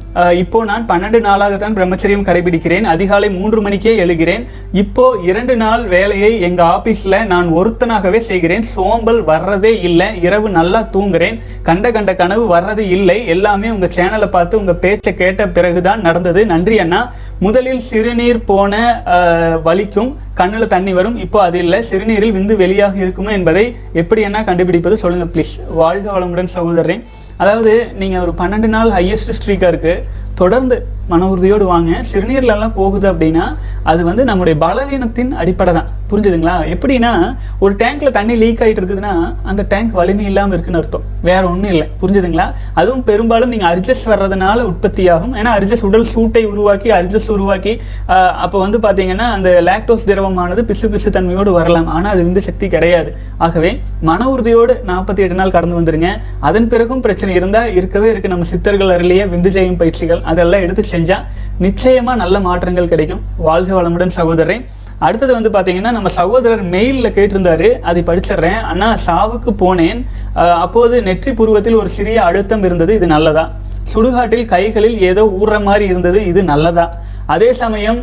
இப்போ 0.41 0.59
நான் 0.69 0.85
பன்னெண்டு 0.91 1.19
நாளாக 1.27 1.55
தான் 1.61 1.77
பிரம்மச்சரியம் 1.77 2.25
கடைபிடிக்கிறேன். 2.27 2.85
அதிகாலை 2.93 3.29
மூன்று 3.37 3.61
மணிக்கே 3.67 3.93
எழுகிறேன். 4.05 4.43
இப்போ 4.83 5.05
இரண்டு 5.31 5.55
நாள் 5.63 5.83
வேலையை 5.95 6.31
எங்க 6.49 6.63
ஆபீஸ்ல 6.75 7.19
நான் 7.33 7.49
ஒருத்தனாகவே 7.61 8.21
செய்கிறேன். 8.29 8.65
சோம்பல் 8.75 9.21
வர்றதே 9.31 9.73
இல்லை. 9.89 10.09
இரவு 10.27 10.51
நல்லா 10.59 10.83
தூங்குறேன். 10.97 11.39
கண்ட 11.69 11.91
கண்ட 11.97 12.15
கனவு 12.21 12.45
வர்றது 12.55 12.85
இல்லை. 12.97 13.19
எல்லாமே 13.35 13.71
உங்க 13.77 13.89
சேனலை 13.97 14.29
பார்த்து 14.37 14.61
உங்க 14.61 14.75
பேச்சை 14.85 15.15
கேட்ட 15.23 15.49
பிறகுதான் 15.59 16.05
நடந்தது. 16.09 16.43
நன்றி 16.53 16.79
அண்ணா. 16.85 17.01
முதலில் 17.47 17.83
சிறுநீர் 17.91 18.41
போன 18.53 18.75
வலிக்கும். 19.67 20.13
கண்ணில் 20.41 20.73
தண்ணி 20.77 20.93
வரும். 21.01 21.19
இப்போ 21.25 21.39
அது 21.47 21.59
இல்லை. 21.65 21.81
சிறுநீரில் 21.91 22.37
விந்து 22.39 22.57
வெளியாக 22.63 22.97
இருக்குமா 23.05 23.31
என்பதை 23.41 23.67
எப்படி 24.03 24.23
என்ன 24.31 24.45
கண்டுபிடிப்பது 24.51 24.97
சொல்லுங்க 25.05 25.29
ப்ளீஸ் 25.35 25.53
வாழ்க 25.83 26.07
வளமுடன் 26.17 26.55
சகோதரன் 26.57 27.05
அதாவது 27.37 27.73
நீங்கள் 27.95 28.21
ஒரு 28.21 28.33
பன்னெண்டு 28.33 28.69
நாள் 28.69 28.91
ஹையஸ்ட் 28.91 29.33
ஸ்ட்ரீக்காக 29.33 29.73
இருக்குது 29.73 30.05
தொடர்ந்து 30.35 30.77
மன 31.13 31.29
உறுதியோடு 31.33 31.65
வாங்க. 31.73 31.91
சிறுநீர்லெல்லாம் 32.13 32.77
போகுது 32.81 33.07
அப்படின்னா 33.13 33.45
அது 33.91 34.03
வந்து 34.09 34.23
நம்முடைய 34.31 34.57
பலவீனத்தின் 34.65 35.33
அடிப்படை 35.43 35.73
தான் 35.79 35.91
புரிஞ்சுதுங்களா? 36.11 36.55
எப்படின்னா 36.75 37.11
ஒரு 37.65 37.73
டேங்க்ல 37.81 38.09
தண்ணி 38.17 38.35
லீக் 38.43 38.61
ஆகிட்டு 38.65 38.81
இருக்குதுன்னா 38.81 39.13
அந்த 39.51 39.63
டேங்க் 39.73 39.93
வலிமை 39.99 40.25
இல்லாமல் 40.31 40.55
இருக்குன்னு 40.55 40.81
அர்த்தம். 40.81 41.05
வேற 41.29 41.43
ஒன்றும் 41.53 41.73
இல்லை. 41.75 41.87
புரிஞ்சுதுங்களா? 42.01 42.47
அதுவும் 42.81 43.05
பெரும்பாலும் 43.09 43.53
நீங்கள் 43.55 43.71
அர்ஜஸ் 43.73 44.05
வர்றதுனால 44.13 44.59
உற்பத்தியாகும். 44.71 45.35
ஏன்னா 45.41 45.53
அர்ஜஸ் 45.59 45.85
உடல் 45.89 46.07
சூட்டை 46.13 46.43
உருவாக்கி 46.53 46.91
அர்ஜஸ் 46.99 47.29
உருவாக்கி 47.37 47.73
அப்போ 48.45 48.57
வந்து 48.65 48.81
பார்த்தீங்கன்னா 48.87 49.29
அந்த 49.37 49.51
லாக்டோஸ் 49.69 50.07
திரவமானது 50.11 50.65
பிசு 50.71 50.89
பிசு 50.95 51.11
தன்மையோடு 51.17 51.53
வரலாம். 51.59 51.89
ஆனால் 51.97 52.13
அது 52.15 52.23
வந்து 52.29 52.45
சக்தி 52.49 52.69
கிடையாது. 52.75 53.13
ஆகவே 53.47 53.73
மன 54.11 54.29
உறுதியோடு 54.35 54.77
நாற்பத்தி 54.91 55.25
எட்டு 55.27 55.39
நாள் 55.41 55.55
கடந்து 55.57 55.79
வந்துருங்க. 55.81 56.11
அதன் 56.49 56.71
பிறகும் 56.75 57.03
பிரச்சனை 57.07 57.33
இருந்தால் 57.41 57.73
இருக்கவே 57.81 58.11
இருக்கு. 58.13 58.33
நம்ம 58.35 58.47
சித்தர்கள் 58.53 58.95
அருளிய 58.97 59.25
விந்து 59.35 59.53
ஜெயம் 59.59 59.81
பயிற்சிகள் 59.83 60.23
அதெல்லாம் 60.33 60.65
எடுத்து 60.67 60.85
செஞ்சால் 60.95 61.27
நிச்சயமாக 61.65 62.21
நல்ல 62.23 62.37
மாற்றங்கள் 62.49 62.93
கிடைக்கும். 62.95 63.23
வாழ்க 63.49 63.73
வளமுடன் 63.81 64.17
சகோதரன் 64.21 64.65
அடுத்தது 65.07 65.33
வந்து 65.37 65.51
பார்த்தீங்கன்னா 65.55 65.93
நம்ம 65.97 66.09
சகோதரர் 66.19 66.63
மெயிலில் 66.75 67.15
கேட்டிருந்தாரு 67.17 67.69
அதை 67.89 68.01
படிச்சிடுறேன். 68.09 68.61
ஆனால் 68.71 69.01
சாவுக்கு 69.07 69.51
போனேன். 69.63 70.01
அப்போது 70.65 70.95
நெற்றி 71.09 71.33
புருவத்தில் 71.39 71.81
ஒரு 71.81 71.91
சிறிய 71.97 72.19
அழுத்தம் 72.29 72.65
இருந்தது. 72.69 72.93
இது 72.99 73.07
நல்லதா? 73.15 73.45
சுடுகாட்டில் 73.93 74.47
கைகளில் 74.53 74.99
ஏதோ 75.11 75.23
ஊற 75.41 75.59
மாதிரி 75.67 75.85
இருந்தது. 75.93 76.21
இது 76.31 76.43
நல்லதா? 76.53 76.87
அதே 77.35 77.51
சமயம் 77.61 78.01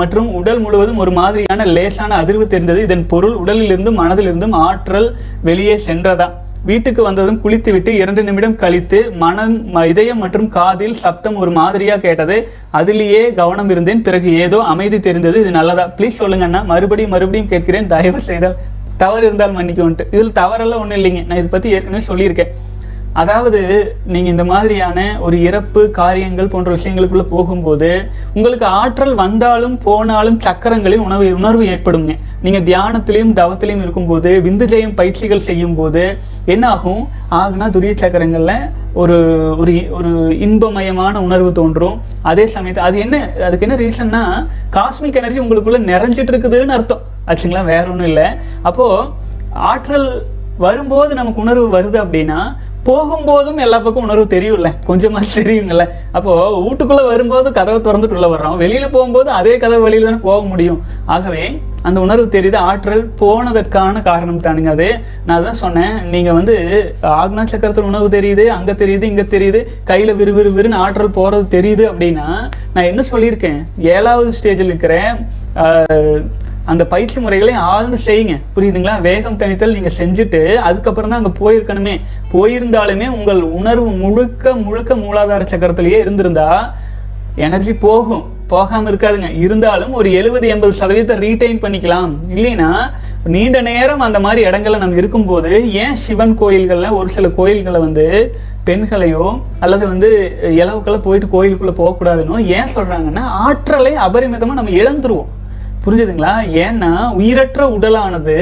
மற்றும் 0.00 0.28
உடல் 0.38 0.60
முழுவதும் 0.62 1.00
ஒரு 1.02 1.12
மாதிரியான 1.18 1.66
லேசான 1.76 2.16
அதிர்வு 2.22 2.46
தெரிந்தது. 2.54 2.80
இதன் 2.86 3.04
பொருள் 3.12 3.36
உடலிலிருந்தும் 3.42 4.00
மனதிலிருந்தும் 4.02 4.56
ஆற்றல் 4.66 5.08
வெளியே 5.48 5.76
சென்றதா? 5.88 6.28
வீட்டுக்கு 6.64 7.02
வந்ததும் 7.02 7.40
குளித்துவிட்டு 7.40 7.94
இரண்டு 7.94 8.22
நிமிடம் 8.22 8.56
கழித்து 8.56 9.10
மனம் 9.22 9.54
இதயம் 9.84 10.18
மற்றும் 10.18 10.48
காதில் 10.48 10.94
சப்தம் 10.94 11.36
ஒரு 11.36 11.50
மாதிரியா 11.50 11.96
கேட்டது. 11.96 12.48
அதிலேயே 12.70 13.34
கவனம் 13.34 13.70
இருந்தேன். 13.70 14.02
பிறகு 14.02 14.38
ஏதோ 14.38 14.60
அமைதி 14.62 15.00
தெரிந்தது. 15.00 15.40
இது 15.40 15.50
நல்லதா? 15.50 15.92
ப்ளீஸ் 15.98 16.20
சொல்லுங்க 16.22 16.44
அண்ணா. 16.44 16.62
மறுபடியும் 16.62 17.10
மறுபடியும் 17.10 17.48
கேட்கிறேன். 17.48 17.86
தயவு 17.86 18.20
செய்தால் 18.20 18.56
தவறு 18.96 19.26
இருந்தால் 19.26 19.56
மன்னிக்கவுன்ட்டு 19.56 20.06
இதில் 20.10 20.36
தவறெல்லாம் 20.40 20.82
ஒன்றும் 20.84 20.98
இல்லைங்க. 20.98 21.26
நான் 21.26 21.40
இதை 21.42 21.50
பற்றி 21.50 21.70
ஏற்கனவே 21.70 22.04
சொல்லியிருக்கேன். 22.10 22.52
அதாவது 23.12 23.60
நீங்கள் 24.06 24.30
இந்த 24.30 24.44
மாதிரியான 24.44 25.18
ஒரு 25.20 25.42
இறப்பு 25.42 25.90
காரியங்கள் 25.90 26.48
போன்ற 26.48 26.74
விஷயங்களுக்குள்ளே 26.74 27.26
போகும்போது 27.30 28.08
உங்களுக்கு 28.34 28.66
ஆற்றல் 28.66 29.14
வந்தாலும் 29.14 29.78
போனாலும் 29.78 30.38
சக்கரங்களில் 30.38 31.04
உணவு 31.06 31.34
உணர்வு 31.34 31.64
ஏற்படுங்க. 31.66 32.16
நீங்கள் 32.42 32.62
தியானத்திலையும் 32.62 33.32
தவத்திலையும் 33.40 33.84
இருக்கும்போது 33.84 34.40
விந்து 34.44 34.66
ஜெயம் 34.72 34.94
பயிற்சிகள் 34.94 35.40
செய்யும்போது 35.40 36.16
என்ன 36.44 36.68
ஆகும்? 36.68 37.08
ஆகுனா 37.30 37.66
துரிய 37.76 37.94
சக்கரங்களில் 37.94 38.70
ஒரு 38.92 39.16
ஒரு 39.58 39.90
ஒரு 39.90 40.10
இன்பமயமான 40.28 41.20
உணர்வு 41.20 41.52
தோன்றும். 41.52 42.00
அதே 42.22 42.44
சமயத்து 42.44 42.78
அது 42.78 42.98
என்ன 42.98 43.30
அதுக்கு 43.46 43.68
என்ன 43.68 43.82
ரீசன்னா 43.82 44.46
காஸ்மிக் 44.72 45.14
எனர்ஜி 45.14 45.38
உங்களுக்குள்ள 45.38 45.80
நிறைஞ்சிட்டு 45.92 46.32
இருக்குதுன்னு 46.32 46.76
அர்த்தம். 46.78 47.00
ஆச்சுங்களா? 47.26 47.64
வேற 47.64 47.84
ஒன்றும் 47.90 48.06
இல்லை. 48.06 48.24
அப்போது 48.62 49.08
ஆற்றல் 49.52 50.22
வரும்போது 50.58 51.14
நமக்கு 51.14 51.40
உணர்வு 51.40 51.80
வருது 51.80 51.96
அப்படின்னா 52.04 52.56
போகும்போதும் 52.86 53.62
எல்லா 53.64 53.78
பக்கம் 53.78 54.04
உணர்வு 54.06 54.26
தெரியும்ல. 54.34 54.68
கொஞ்சமா 54.88 55.20
தெரியுங்கல்ல 55.34 55.84
அப்போ 56.18 56.32
வீட்டுக்குள்ள 56.66 57.02
வரும்போது 57.08 57.48
கதவை 57.58 57.78
திறந்துட்டு 57.86 58.16
உள்ள 58.18 58.28
வர்றோம். 58.34 58.56
வெளியில 58.62 58.86
போகும்போது 58.94 59.30
அதே 59.38 59.54
கதவு 59.64 59.86
வெளியில 59.86 60.08
தானே 60.08 60.20
போக 60.28 60.40
முடியும். 60.52 60.80
ஆகவே 61.14 61.42
அந்த 61.88 61.98
உணர்வு 62.04 62.26
தெரியுது 62.36 62.58
ஆற்றல் 62.68 63.04
போனதற்கான 63.20 64.02
காரணம் 64.08 64.40
தானுங்க 64.46 64.70
அது. 64.76 64.88
நான் 65.28 65.44
தான் 65.44 65.60
சொன்னேன் 65.64 65.94
நீங்க 66.14 66.32
வந்து 66.38 66.56
ஆக்னா 67.20 67.44
சக்கரத்தில் 67.52 67.90
உணவு 67.90 68.08
தெரியுது 68.16 68.46
அங்க 68.56 68.72
தெரியுது 68.72 69.10
இங்க 69.12 69.24
தெரியுது 69.34 69.62
கையில 69.90 70.16
விறுவிறு 70.20 70.52
விறுன்னு 70.56 70.82
ஆற்றல் 70.84 71.16
போறது 71.20 71.46
தெரியுது 71.56 71.86
அப்படின்னா 71.90 72.26
நான் 72.74 72.90
என்ன 72.90 73.04
சொல்லியிருக்கேன்? 73.12 73.60
ஏழாவது 73.94 74.32
ஸ்டேஜில் 74.38 74.70
இருக்கிற 74.72 74.96
அந்த 76.72 76.82
பயிற்சி 76.92 77.18
முறைகளை 77.24 77.54
ஆழ்ந்து 77.72 77.98
செய்யுங்க. 78.06 78.34
புரியுதுங்களா? 78.56 78.94
வேகம் 79.08 79.38
தணித்தல் 79.42 79.74
நீங்க 79.76 79.90
செஞ்சுட்டு 80.00 80.40
அதுக்கப்புறம் 80.68 81.12
தான் 81.12 81.20
அங்கே 81.20 81.34
போயிருக்கணுமே. 81.40 81.94
போயிருந்தாலுமே 82.32 83.06
உங்கள் 83.18 83.42
உணர்வு 83.58 83.90
முழுக்க 84.02 84.54
முழுக்க 84.66 84.94
மூலாதார 85.04 85.44
சக்கரத்திலேயே 85.52 86.00
இருந்திருந்தா 86.04 86.48
எனர்ஜி 87.46 87.74
போகும். 87.86 88.24
போகாம 88.52 88.90
இருக்காதுங்க. 88.90 89.28
இருந்தாலும் 89.44 89.92
ஒரு 90.00 90.08
எழுபது 90.20 90.46
எண்பது 90.54 90.74
சதவீதத்தை 90.80 91.16
ரீடைன் 91.24 91.62
பண்ணிக்கலாம். 91.64 92.12
இல்லைன்னா 92.36 92.70
நீண்ட 93.34 93.58
நேரம் 93.68 94.04
அந்த 94.06 94.18
மாதிரி 94.24 94.40
இடங்கள்ல 94.48 94.82
நம்ம 94.82 94.98
இருக்கும்போது 95.00 95.50
ஏன் 95.84 95.98
சிவன் 96.04 96.36
கோயில்கள்ல 96.42 96.90
ஒரு 96.98 97.08
சில 97.16 97.28
கோயில்களை 97.38 97.80
வந்து 97.86 98.04
பெண்களையோ 98.68 99.26
அல்லது 99.64 99.84
வந்து 99.92 100.08
இலவுக்கெல்லாம் 100.60 101.06
போயிட்டு 101.06 101.28
கோயிலுக்குள்ள 101.34 101.74
போகக்கூடாதுன்னு 101.80 102.46
ஏன் 102.58 102.72
சொல்றாங்கன்னா 102.76 103.24
ஆற்றலை 103.46 103.92
அபரிமிதமா 104.06 104.58
நம்ம 104.60 104.76
இழந்துருவோம். 104.82 105.32
புரிஞ்சுதுங்களா? 105.88 106.32
ஏன்னா 106.64 106.90
உயிரற்ற 107.20 107.60
உடலானது 107.76 108.36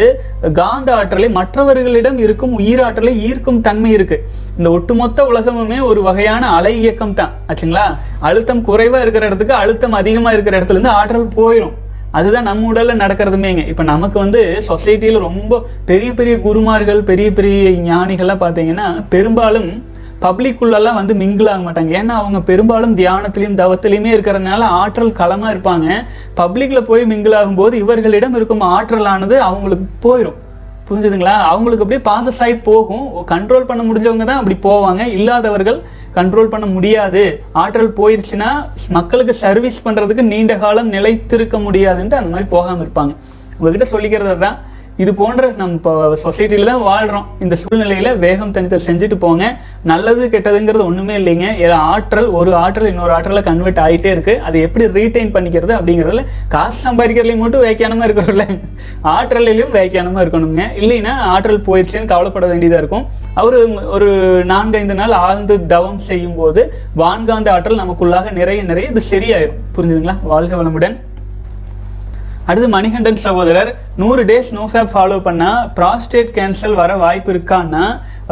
காந்த 0.52 0.88
ஆற்றலை 0.94 1.28
மற்றவர்களிடம் 1.30 2.18
இருக்கும் 2.18 2.58
உயிராற்றலை 2.58 3.12
ஈர்க்கும் 3.28 3.60
தன்மை 3.60 3.90
இருக்கு. 3.90 4.18
இந்த 4.58 4.70
ஒட்டுமொத்த 4.70 5.22
உலகமுமே 5.32 5.78
ஒரு 5.82 6.02
வகையான 6.02 6.50
அலை 6.58 6.72
இயக்கம் 6.82 7.14
தான். 7.14 7.32
ஆச்சுங்களா? 7.48 7.86
அழுத்தம் 8.28 8.62
குறைவா 8.68 9.00
இருக்கிற 9.00 9.26
இடத்துக்கு 9.26 9.54
அழுத்தம் 9.62 9.98
அதிகமா 10.02 10.32
இருக்கிற 10.32 10.60
இடத்துல 10.60 10.78
இருந்து 10.78 10.96
ஆற்றல் 11.00 11.34
போயிடும் 11.40 11.74
அதுதான் 12.18 12.48
நம்ம 12.48 12.72
உடல்ல 12.72 12.92
நடக்கிறதுமேங்க. 13.02 13.62
இப்ப 13.68 13.82
நமக்கு 13.82 14.18
வந்து 14.18 14.42
சொசைட்டியில 14.68 15.18
ரொம்ப 15.18 15.62
பெரிய 15.90 16.10
பெரிய 16.12 16.34
குருமார்கள் 16.46 17.02
பெரிய 17.10 17.30
பெரிய 17.38 17.70
ஞானிகள்லாம் 17.90 18.44
பாத்தீங்கன்னா 18.44 18.86
பெரும்பாலும் 19.14 19.68
பப்ளிக்குள்ளெல்லாம் 20.24 20.98
வந்து 20.98 21.14
மிங்கிள் 21.22 21.50
ஆக 21.52 21.60
மாட்டாங்க. 21.66 21.90
ஏன்னா 22.00 22.14
அவங்க 22.20 22.38
பெரும்பாலும் 22.50 22.94
தியானத்திலையும் 23.00 23.58
தவத்திலையுமே 23.62 24.10
இருக்கிறதுனால 24.14 24.62
ஆற்றல் 24.80 25.18
களமாக 25.20 25.52
இருப்பாங்க. 25.54 25.88
பப்ளிக்கில் 26.40 26.88
போய் 26.90 27.04
மிங்கிள் 27.12 27.36
ஆகும்போது 27.40 27.74
இவர்களிடம் 27.84 28.36
இருக்கும் 28.38 28.64
ஆற்றலானது 28.76 29.38
அவங்களுக்கு 29.48 29.86
போயிடும் 30.06 30.40
புரிஞ்சுதுங்களா? 30.88 31.36
அவங்களுக்கு 31.52 31.84
அப்படியே 31.84 32.02
பாசஸ் 32.08 32.40
ஆகி 32.44 32.56
போகும். 32.70 33.06
கண்ட்ரோல் 33.32 33.68
பண்ண 33.70 33.82
முடிஞ்சவங்க 33.86 34.26
தான் 34.30 34.40
அப்படி 34.40 34.56
போவாங்க. 34.66 35.02
இல்லாதவர்கள் 35.18 35.78
கண்ட்ரோல் 36.18 36.52
பண்ண 36.52 36.66
முடியாது. 36.74 37.22
ஆற்றல் 37.62 37.90
போயிடுச்சுன்னா 37.98 38.50
மக்களுக்கு 38.96 39.34
சர்வீஸ் 39.44 39.84
பண்ணுறதுக்கு 39.86 40.24
நீண்ட 40.32 40.54
காலம் 40.64 40.92
நிலைத்திருக்க 40.96 41.58
முடியாதுன்ட்டு 41.66 42.18
அந்த 42.20 42.30
மாதிரி 42.34 42.48
போகாமல் 42.54 42.84
இருப்பாங்க. 42.84 43.14
உங்ககிட்ட 43.58 43.88
சொல்லிக்கிறது 43.94 44.38
தான் 44.44 44.56
இது 45.02 45.10
போன்ற 45.20 45.48
நம்ம 45.60 45.74
இப்போ 45.78 45.92
சொசைட்டில 46.22 46.66
தான் 46.68 46.84
வாழ்கிறோம் 46.88 47.26
இந்த 47.44 47.54
சூழ்நிலையில் 47.62 48.10
வேகம் 48.24 48.52
தனித்தல் 48.56 48.84
செஞ்சுட்டு 48.86 49.16
போங்க. 49.24 49.44
நல்லது 49.90 50.22
கெட்டதுங்கிறது 50.34 50.84
ஒன்றுமே 50.90 51.14
இல்லைங்க. 51.20 51.48
ஏதோ 51.64 51.74
ஆற்றல் 51.94 52.28
ஒரு 52.38 52.50
ஆற்றல் 52.62 52.88
இன்னொரு 52.92 53.12
ஆற்றலில் 53.16 53.46
கன்வெர்ட் 53.48 53.80
ஆகிட்டே 53.84 54.10
இருக்குது 54.14 54.42
அதை 54.46 54.60
எப்படி 54.66 54.86
ரீடைன் 54.98 55.34
பண்ணிக்கிறது 55.36 55.72
அப்படிங்கிறதுல 55.78 56.22
காசு 56.54 56.78
சம்பாதிக்கிறதுலையும் 56.86 57.42
மட்டும் 57.44 57.64
வேக்கியானமாக 57.66 58.08
இருக்கிறோம்ல 58.08 58.46
ஆற்றலையும் 59.16 59.74
வேக்கியானமாக 59.78 60.24
இருக்கணுங்க. 60.24 60.64
இல்லைன்னா 60.82 61.14
ஆற்றல் 61.34 61.66
போயிடுச்சுன்னு 61.68 62.12
கவலைப்பட 62.14 62.46
வேண்டியதாக 62.52 62.82
இருக்கும். 62.82 63.06
அவர் 63.42 63.56
ஒரு 63.96 64.08
நான்கைந்து 64.52 64.96
நாள் 65.00 65.18
ஆழ்ந்து 65.24 65.56
தவம் 65.74 66.00
செய்யும் 66.08 66.38
போது 66.40 66.62
வான்காந்த 67.02 67.50
ஆற்றல் 67.56 67.82
நமக்குள்ளாக 67.82 68.32
நிறைய 68.40 68.62
நிறைய 68.70 68.92
இது 68.94 69.02
சரியாயிரும். 69.12 69.60
புரிஞ்சுதுங்களா? 69.76 70.16
வாழ்க 70.32 70.54
வளமுடன். 70.62 70.96
அடுத்து 72.50 72.68
மணிகண்டன் 72.74 73.22
சகோதரர் 73.24 73.70
நூறு 74.00 74.22
டேஸ் 74.28 74.50
நோஃபேப் 74.56 74.90
ஃபாலோ 74.92 75.16
பண்ணால் 75.24 75.62
ப்ராஸ்டேட் 75.78 76.28
கேன்சர் 76.36 76.74
வர 76.80 76.90
வாய்ப்பு 77.00 77.30
இருக்கான்னா 77.34 77.84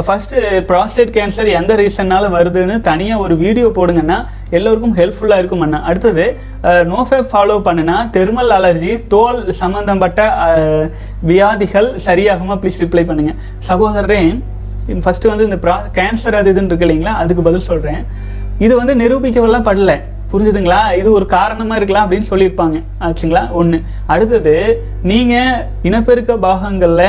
ஃபஸ்ட்டு 0.06 0.42
ப்ராஸ்டேட் 0.68 1.10
கேன்சர் 1.16 1.48
எந்த 1.60 1.72
ரீசன்னால 1.80 2.28
வருதுன்னு 2.36 2.76
தனியாக 2.90 3.24
ஒரு 3.24 3.34
வீடியோ 3.42 3.66
போடுங்கன்னா 3.78 4.18
எல்லோருக்கும் 4.58 4.94
ஹெல்ப்ஃபுல்லாக 5.00 5.42
இருக்கும் 5.42 5.64
அண்ணா. 5.66 5.80
அடுத்தது 5.88 6.26
நோஃபேப் 6.92 7.28
ஃபாலோ 7.34 7.56
பண்ணுனா 7.66 7.96
தெர்மல் 8.16 8.54
அலர்ஜி 8.58 8.94
தோல் 9.14 9.40
சம்மந்தப்பட்ட 9.62 10.20
வியாதிகள் 11.32 11.90
சரியாகுமா? 12.06 12.56
ப்ளீஸ் 12.62 12.80
ரிப்ளை 12.84 13.06
பண்ணுங்கள் 13.10 13.38
சகோதரரே 13.70 14.22
ஃபஸ்ட்டு 15.04 15.32
வந்து 15.32 15.48
இந்த 15.50 15.60
ப்ரா 15.66 15.76
கேன்சர் 16.00 16.40
அது 16.40 16.50
இதுன்னு 16.54 16.72
இருக்கு 16.72 16.88
இல்லைங்களா? 16.88 17.14
அதுக்கு 17.24 17.48
பதில் 17.50 17.68
சொல்கிறேன் 17.70 18.02
இது 18.64 18.74
வந்து 18.80 18.94
நிரூபிக்கவெல்லாம் 19.04 19.68
படலை. 19.70 19.98
புரிஞ்சுதுங்களா? 20.32 20.80
இது 21.00 21.08
ஒரு 21.18 21.26
காரணமா 21.36 21.76
இருக்கலாம் 21.80 22.06
அப்படின்னு 22.06 22.30
சொல்லியிருப்பாங்க. 22.32 22.80
ஆச்சுங்களா? 23.06 23.44
ஒன்று 23.60 23.78
அடுத்தது 24.14 24.56
நீங்கள் 25.12 25.62
இனப்பெருக்க 25.90 26.34
பாகங்களில் 26.48 27.08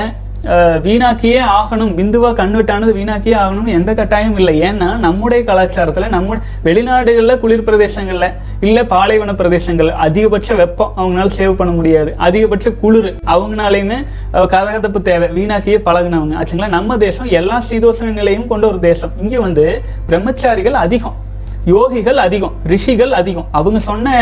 வீணாக்கியே 0.85 1.37
ஆகணும். 1.59 1.93
பிந்துவாக 1.99 2.37
கன்வெர்ட் 2.39 2.71
ஆனது 2.73 2.91
வீணாக்கியே 2.97 3.35
ஆகணும்னு 3.43 3.75
எந்த 3.77 3.91
கட்டாயமும் 3.99 4.39
இல்லை. 4.41 4.53
ஏன்னா 4.67 4.89
நம்முடைய 5.05 5.39
கலாச்சாரத்தில் 5.47 6.13
நம்ம 6.15 6.37
வெளிநாடுகளில் 6.67 7.39
குளிர் 7.43 7.65
பிரதேசங்களில் 7.69 8.35
இல்லை 8.67 8.83
பாலைவன 8.93 9.35
பிரதேசங்கள் 9.39 9.89
அதிகபட்ச 10.05 10.55
வெப்பம் 10.61 10.93
அவங்களால 10.97 11.33
சேவ் 11.39 11.57
பண்ண 11.61 11.73
முடியாது. 11.79 12.13
அதிகபட்ச 12.27 12.75
குளிர் 12.83 13.09
அவங்கனாலையுமே 13.35 13.99
கதகதப்பு 14.53 15.01
தேவை. 15.09 15.29
வீணாக்கியே 15.39 15.79
பழகுனவங்க. 15.89 16.37
ஆச்சுங்களா? 16.41 16.73
நம்ம 16.77 16.97
தேசம் 17.07 17.35
எல்லா 17.41 17.59
சீதோஷண 17.69 18.13
நிலையும் 18.21 18.49
கொண்ட 18.53 18.65
ஒரு 18.73 18.79
தேசம். 18.89 19.15
இங்கே 19.25 19.41
வந்து 19.47 19.65
பிரம்மச்சாரிகள் 20.09 20.83
அதிகம். 20.85 21.17
யோகிகள் 21.73 22.19
அதிகம் 22.25 22.55
ரிஷிகள் 22.71 23.13
அதிகம். 23.19 23.47
அவங்க 23.59 23.79
சொன்ன 23.87 24.13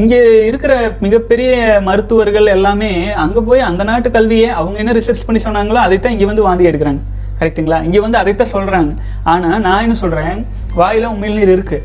இங்கே 0.00 0.20
இருக்கிற 0.50 0.72
மிகப்பெரிய 1.04 1.52
மருத்துவர்கள் 1.88 2.46
எல்லாமே 2.56 2.90
அங்கே 3.24 3.40
போய் 3.48 3.66
அந்த 3.70 3.82
நாட்டு 3.88 4.10
கல்வியை 4.16 4.48
அவங்க 4.58 4.78
என்ன 4.82 4.94
ரிசர்ச் 4.98 5.26
பண்ணி 5.28 5.42
சொன்னாங்களோ 5.46 5.80
அதைத்தான் 5.86 6.14
இங்கே 6.16 6.28
வந்து 6.30 6.46
வாந்தி 6.46 6.68
எடுக்கிறாங்க. 6.70 7.02
கரெக்ட்டுங்களா 7.40 7.78
இங்கே 7.86 8.00
வந்து 8.04 8.18
அதைத்தான் 8.22 8.52
சொல்கிறாங்க 8.54 8.92
ஆனால் 9.32 9.60
நான் 9.66 9.84
என்ன 9.86 9.96
சொல்கிறேன் 10.04 10.38
வாயில 10.80 11.10
உமிழ்நீர் 11.14 11.54
இருக்கு. 11.56 11.78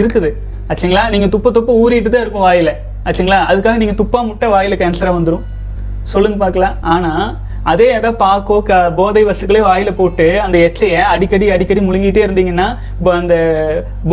இருக்குது. 0.00 0.30
ஆச்சுங்களா? 0.70 1.04
நீங்கள் 1.12 1.32
துப்ப 1.34 1.50
துப்ப 1.56 1.76
ஊறிட்டு 1.82 2.10
தான் 2.14 2.24
இருக்கும் 2.24 2.46
வாயில். 2.48 2.72
ஆச்சுங்களா? 3.06 3.38
அதுக்காக 3.50 3.76
நீங்கள் 3.82 4.00
துப்பா 4.00 4.20
முட்டை 4.26 4.48
வாயில் 4.54 4.80
கேன்சராக 4.82 5.14
வந்துடும் 5.18 5.46
சொல்லுங்க 6.12 6.36
பார்க்கலாம். 6.42 6.76
ஆனால் 6.94 7.24
அதே 7.70 7.86
எதை 7.96 8.10
பாக்கோ 8.20 8.56
க 8.68 8.76
போதை 8.98 9.22
வஸ்துக்களே 9.28 9.60
வாயில 9.66 9.90
போட்டு 9.98 10.26
அந்த 10.44 10.56
எச்சையை 10.66 11.00
அடிக்கடி 11.14 11.46
அடிக்கடி 11.54 11.80
முழுங்கிட்டே 11.86 12.22
இருந்தீங்கன்னா 12.26 12.68
இப்போ 12.98 13.10
அந்த 13.18 13.34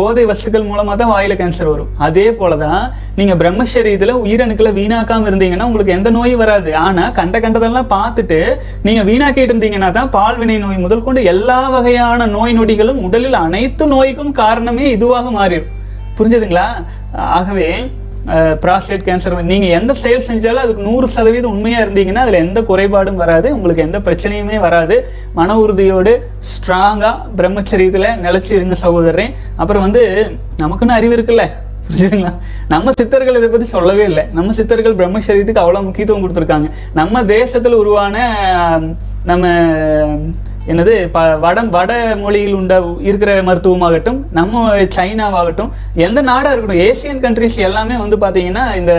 போதை 0.00 0.24
வஸ்துக்கள் 0.30 0.66
மூலமா 0.70 0.94
தான் 1.00 1.12
வாயில 1.12 1.34
கேன்சர் 1.40 1.70
வரும். 1.72 1.92
அதே 2.06 2.26
போலதான் 2.40 2.82
நீங்க 3.18 3.34
பிரம்மசரீரத்துல 3.42 4.16
உயிரணுக்களை 4.24 4.72
வீணாக்காம 4.80 5.28
இருந்தீங்கன்னா 5.30 5.68
உங்களுக்கு 5.70 5.96
எந்த 5.98 6.10
நோயும் 6.16 6.42
வராது. 6.42 6.76
ஆனா 6.86 7.04
கண்ட 7.18 7.40
கண்டதெல்லாம் 7.44 7.92
பார்த்துட்டு 7.96 8.40
நீங்க 8.88 9.02
வீணாக்கிட்டு 9.10 9.52
இருந்தீங்கன்னா 9.52 9.90
தான் 9.98 10.12
பால்வினை 10.16 10.58
நோய் 10.64 10.84
முதல் 10.86 11.06
கொண்டு 11.06 11.22
எல்லா 11.34 11.60
வகையான 11.76 12.26
நோய் 12.26 12.56
நொடிகளும் 12.58 13.02
உடலில் 13.08 13.42
அனைத்து 13.46 13.86
நோய்க்கும் 13.94 14.36
காரணமே 14.42 14.86
இதுவாக 14.96 15.30
மாறிடும். 15.38 15.74
புரிஞ்சுதுங்களா? 16.18 16.68
ஆகவே 17.38 17.70
ப்ராஸ்டேட் 18.64 19.04
கேன்சர் 19.06 19.34
நீங்கள் 19.50 19.74
எந்த 19.78 19.92
செயல் 20.02 20.26
செஞ்சாலும் 20.28 20.62
அதுக்கு 20.64 20.86
நூறு 20.88 21.06
சதவீதம் 21.14 21.52
உண்மையாக 21.54 21.84
இருந்தீங்கன்னா 21.84 22.24
அதில் 22.24 22.42
எந்த 22.46 22.60
குறைபாடும் 22.70 23.20
வராது 23.22 23.48
உங்களுக்கு 23.56 23.84
எந்த 23.86 23.98
பிரச்சனையுமே 24.06 24.58
வராது. 24.66 24.96
மன 25.38 25.56
உறுதியோடு 25.62 26.12
ஸ்ட்ராங்காக 26.50 27.14
பிரம்மச்சரியத்தில் 27.38 28.08
நிலச்சி 28.26 28.52
இருங்க 28.58 28.78
சகோதரன் 28.84 29.32
அப்புறம் 29.60 29.84
வந்து 29.86 30.02
நமக்குன்னு 30.62 30.98
அறிவு 30.98 31.16
இருக்குல்ல? 31.18 31.46
புரிஞ்சுதுங்களா? 31.86 32.32
நம்ம 32.72 32.92
சித்தர்கள் 33.00 33.38
இதை 33.38 33.48
பற்றி 33.52 33.66
சொல்லவே 33.76 34.04
இல்லை. 34.10 34.24
நம்ம 34.38 34.52
சித்தர்கள் 34.58 34.98
பிரம்மச்சரியத்துக்கு 34.98 35.62
அவ்வளோ 35.64 35.80
முக்கியத்துவம் 35.86 36.24
கொடுத்துருக்காங்க. 36.24 36.68
நம்ம 36.98 37.22
தேசத்தில் 37.36 37.80
உருவான 37.82 38.16
நம்ம 39.30 39.46
என்னது 40.72 40.94
ப 41.14 41.20
வட 41.44 41.58
வட 41.76 41.92
மொழியில் 42.22 42.56
உண்ட 42.58 42.74
இருக்கிற 43.08 43.30
மருத்துவமாகட்டும் 43.48 44.18
நம்ம 44.38 44.64
சைனாவாகட்டும் 44.96 45.70
எந்த 46.06 46.18
நாடாக 46.30 46.52
இருக்கட்டும் 46.54 46.82
ஏசியன் 46.88 47.22
கண்ட்ரிஸ் 47.24 47.58
எல்லாமே 47.68 47.96
வந்து 48.02 48.16
பார்த்தீங்கன்னா 48.24 48.64
இந்த 48.80 48.94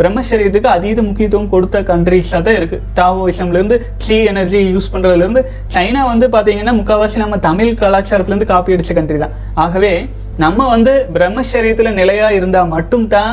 பிரம்மச்சரியத்துக்கு 0.00 0.70
அதீத 0.76 1.02
முக்கியத்துவம் 1.08 1.52
கொடுத்த 1.54 1.82
கண்ட்ரிஸாக 1.92 2.42
தான் 2.48 2.58
இருக்குது 2.60 2.82
டாவோயிசம்லேருந்து 2.98 3.78
சி 4.06 4.18
எனர்ஜி 4.32 4.62
யூஸ் 4.74 4.90
பண்ணுறதுலேருந்து 4.94 5.44
சைனா 5.76 6.02
வந்து 6.12 6.28
பார்த்தீங்கன்னா 6.36 6.76
முக்கால்வாசி 6.80 7.24
நம்ம 7.24 7.38
தமிழ் 7.48 7.72
கலாச்சாரத்துலேருந்து 7.84 8.50
காப்பி 8.52 8.76
அடித்த 8.76 8.94
கண்ட்ரி 9.00 9.20
தான். 9.24 9.36
ஆகவே 9.64 9.94
நம்ம 10.44 10.68
வந்து 10.74 10.92
பிரம்மச்சரியத்தில் 11.16 11.96
நிலையாக 12.02 12.38
இருந்தால் 12.40 12.72
மட்டும்தான் 12.76 13.32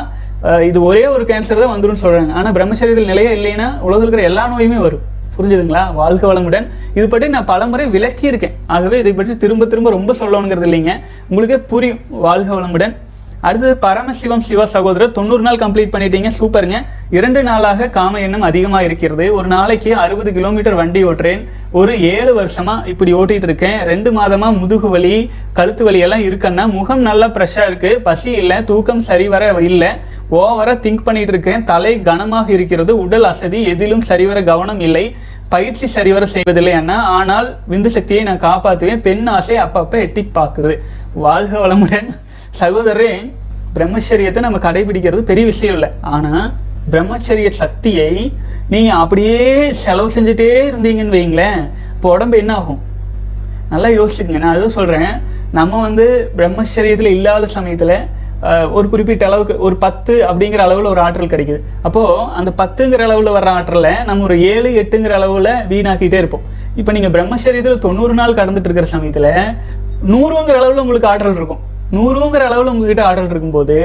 இது 0.70 0.80
ஒரே 0.90 1.06
ஒரு 1.14 1.24
கேன்சர் 1.30 1.62
தான் 1.62 1.74
வந்துடும் 1.76 2.04
சொல்றாங்க. 2.04 2.34
ஆனா 2.40 2.50
பிரம்மச்சரியத்தில் 2.58 3.12
நிலையா 3.14 3.32
இல்லைன்னா 3.38 3.70
உலகத்தில் 3.88 4.08
இருக்கிற 4.08 4.28
எல்லா 4.32 4.44
நோயுமே 4.54 4.80
வரும். 4.86 5.06
புரிஞ்சுதுங்களா? 5.40 5.84
வாழ்க 6.00 6.24
வளமுடன். 6.34 6.66
இது 6.94 7.08
பற்றி 7.10 7.28
நான் 7.36 7.50
பலமுறை 7.52 7.86
விளக்கி 7.98 8.26
இருக்கேன் 8.32 8.56
ஆகவே 8.68 8.98
இதை 9.04 9.14
பற்றி 9.14 9.36
திரும்ப 9.44 9.66
திரும்ப 9.66 9.90
ரொம்ப 9.98 10.14
சொல்லணுங்கிறது 10.22 10.68
இல்லைங்க. 10.72 10.96
உங்களுக்கே 11.30 11.60
புரியும். 11.74 12.02
வாழ்க 12.10 12.50
வளமுடன். 12.58 12.96
அடுத்தது 13.48 13.74
பரமசிவம் 13.84 14.42
சிவ 14.48 14.62
சகோதரர். 14.74 15.14
தொண்ணூறு 15.18 15.44
நாள் 15.46 15.62
கம்ப்ளீட் 15.62 15.94
பண்ணிட்டீங்க. 15.94 16.30
சூப்பருங்க. 16.40 16.78
இரண்டு 17.18 17.42
நாளாக 17.50 17.88
காம 17.98 18.20
எண்ணம் 18.26 18.44
அதிகமாக 18.48 18.88
இருக்கிறது 18.88 19.26
ஒரு 19.38 19.48
நாளைக்கு 19.54 19.92
அறுபது 20.04 20.32
கிலோமீட்டர் 20.38 20.78
வண்டி 20.80 21.02
ஓட்டுறேன். 21.10 21.44
ஒரு 21.80 21.94
ஏழு 22.10 22.32
வருஷமா 22.40 22.76
இப்படி 22.94 23.14
ஓட்டிட்டு 23.20 23.48
இருக்கேன் 23.50 23.78
ரெண்டு 23.92 24.12
மாதமா 24.20 24.48
முதுகு 24.58 24.90
வலி 24.96 25.16
கழுத்து 25.60 25.84
வலி 25.88 26.00
எல்லாம் 26.08 26.26
இருக்குன்னா 26.30 26.66
முகம் 26.78 27.06
நல்லா 27.10 27.30
ஃப்ரெஷ்ஷாக 27.36 27.70
இருக்கு. 27.72 27.94
பசி 28.10 28.32
இல்லை 28.42 28.58
தூக்கம் 28.72 29.02
சரிவர 29.10 29.54
இல்லை. 29.70 29.92
ஓவரா 30.40 30.74
திங்க் 30.86 31.08
பண்ணிட்டு 31.08 31.34
இருக்கேன் 31.34 31.64
தலை 31.72 31.94
கனமாக 32.10 32.48
இருக்கிறது. 32.58 32.92
உடல் 33.06 33.28
அசதி. 33.32 33.62
எதிலும் 33.74 34.04
சரிவர 34.12 34.40
கவனம் 34.52 34.82
இல்லை. 34.88 35.06
பயிற்சி 35.54 35.86
சரிவர 35.96 36.24
செய்வதில்லை 36.36 36.74
அண்ணா. 36.80 36.98
ஆனால் 37.18 37.48
விந்து 37.72 37.90
சக்தியை 37.98 38.24
நான் 38.30 38.46
காப்பாற்றுவேன். 38.48 39.04
பெண் 39.08 39.28
ஆசை 39.36 39.56
அப்பப்போ 39.66 39.98
எட்டி 40.06 40.24
பார்க்குது. 40.38 40.74
வாழ்க 41.26 41.54
வளமுடன். 41.64 42.10
சகோதரரே 42.62 43.12
பிரம்மச்சரியத்தை 43.78 44.42
நம்ம 44.46 44.60
கடைபிடிக்கிறது 44.68 45.24
பெரிய 45.32 45.46
விஷயம் 45.52 45.76
இல்லை. 45.78 45.90
ஆனால் 46.16 46.46
பிரம்மச்சரிய 46.94 47.50
சக்தியை 47.62 48.12
நீங்கள் 48.74 49.00
அப்படியே 49.02 49.42
செலவு 49.84 50.10
செஞ்சுட்டே 50.16 50.48
இருந்தீங்கன்னு 50.70 51.18
வைங்களேன் 51.18 51.60
இப்போ 51.96 52.08
உடம்பு 52.16 52.38
என்ன 52.42 52.54
ஆகும்? 52.60 52.82
நல்லா 53.72 53.90
யோசிச்சுக்கங்க. 53.98 54.42
நான் 54.44 54.56
அதுவும் 54.56 54.78
சொல்கிறேன் 54.80 55.12
நம்ம 55.58 55.82
வந்து 55.88 56.06
பிரம்மச்சரியத்தில் 56.38 57.16
இல்லாத 57.18 57.50
சமயத்தில் 57.58 57.96
ஒரு 58.78 58.88
குறிப்பிட்ட 58.92 59.24
அளவுக்கு 59.30 59.56
ஒரு 59.68 59.76
பத்து 59.86 60.14
அப்படிங்கிற 60.28 60.62
அளவில் 60.66 60.92
ஒரு 60.92 61.02
ஆற்றல் 61.06 61.32
கிடைக்குது. 61.34 61.62
அப்போது 61.88 62.28
அந்த 62.40 62.52
பத்துங்கிற 62.62 63.02
அளவில் 63.08 63.36
வர்ற 63.38 63.50
ஆற்றலை 63.60 63.94
நம்ம 64.10 64.24
ஒரு 64.28 64.36
ஏழு 64.52 64.70
எட்டுங்கிற 64.82 65.16
அளவில் 65.20 65.52
வீணாக்கிட்டே 65.72 66.20
இருப்போம். 66.22 66.46
இப்போ 66.82 66.92
நீங்கள் 66.98 67.14
பிரம்மச்சரியத்துல 67.16 67.80
தொண்ணூறு 67.88 68.14
நாள் 68.20 68.38
கடந்துட்டு 68.40 68.70
இருக்கிற 68.70 68.90
சமயத்தில் 68.94 69.32
நூறுங்கிற 70.14 70.58
அளவில் 70.62 70.84
உங்களுக்கு 70.84 71.12
ஆற்றல் 71.12 71.38
இருக்கும். 71.40 71.64
நூறுங்கிற 71.98 72.44
அளவில் 72.50 72.72
உங்ககிட்ட 72.74 73.04
ஆற்றல் 73.10 73.32
இருக்கும்போது 73.34 73.78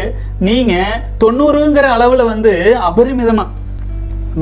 நீங்கள் 0.46 1.00
தொண்ணூறுங்கிற 1.24 1.88
அளவில் 1.96 2.30
வந்து 2.32 2.52
அபரிமிதமாக 2.90 3.50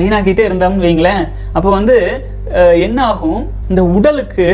வீணாக்கிட்டே 0.01 0.45
இருந்தோம்னு 0.49 0.87
வைங்களேன். 0.87 1.25
அப்போ 1.57 1.69
வந்து 1.79 1.97
என்ன 2.87 2.99
ஆகும்? 3.11 3.43
இந்த 3.71 3.83
உடலுக்கு 3.97 4.47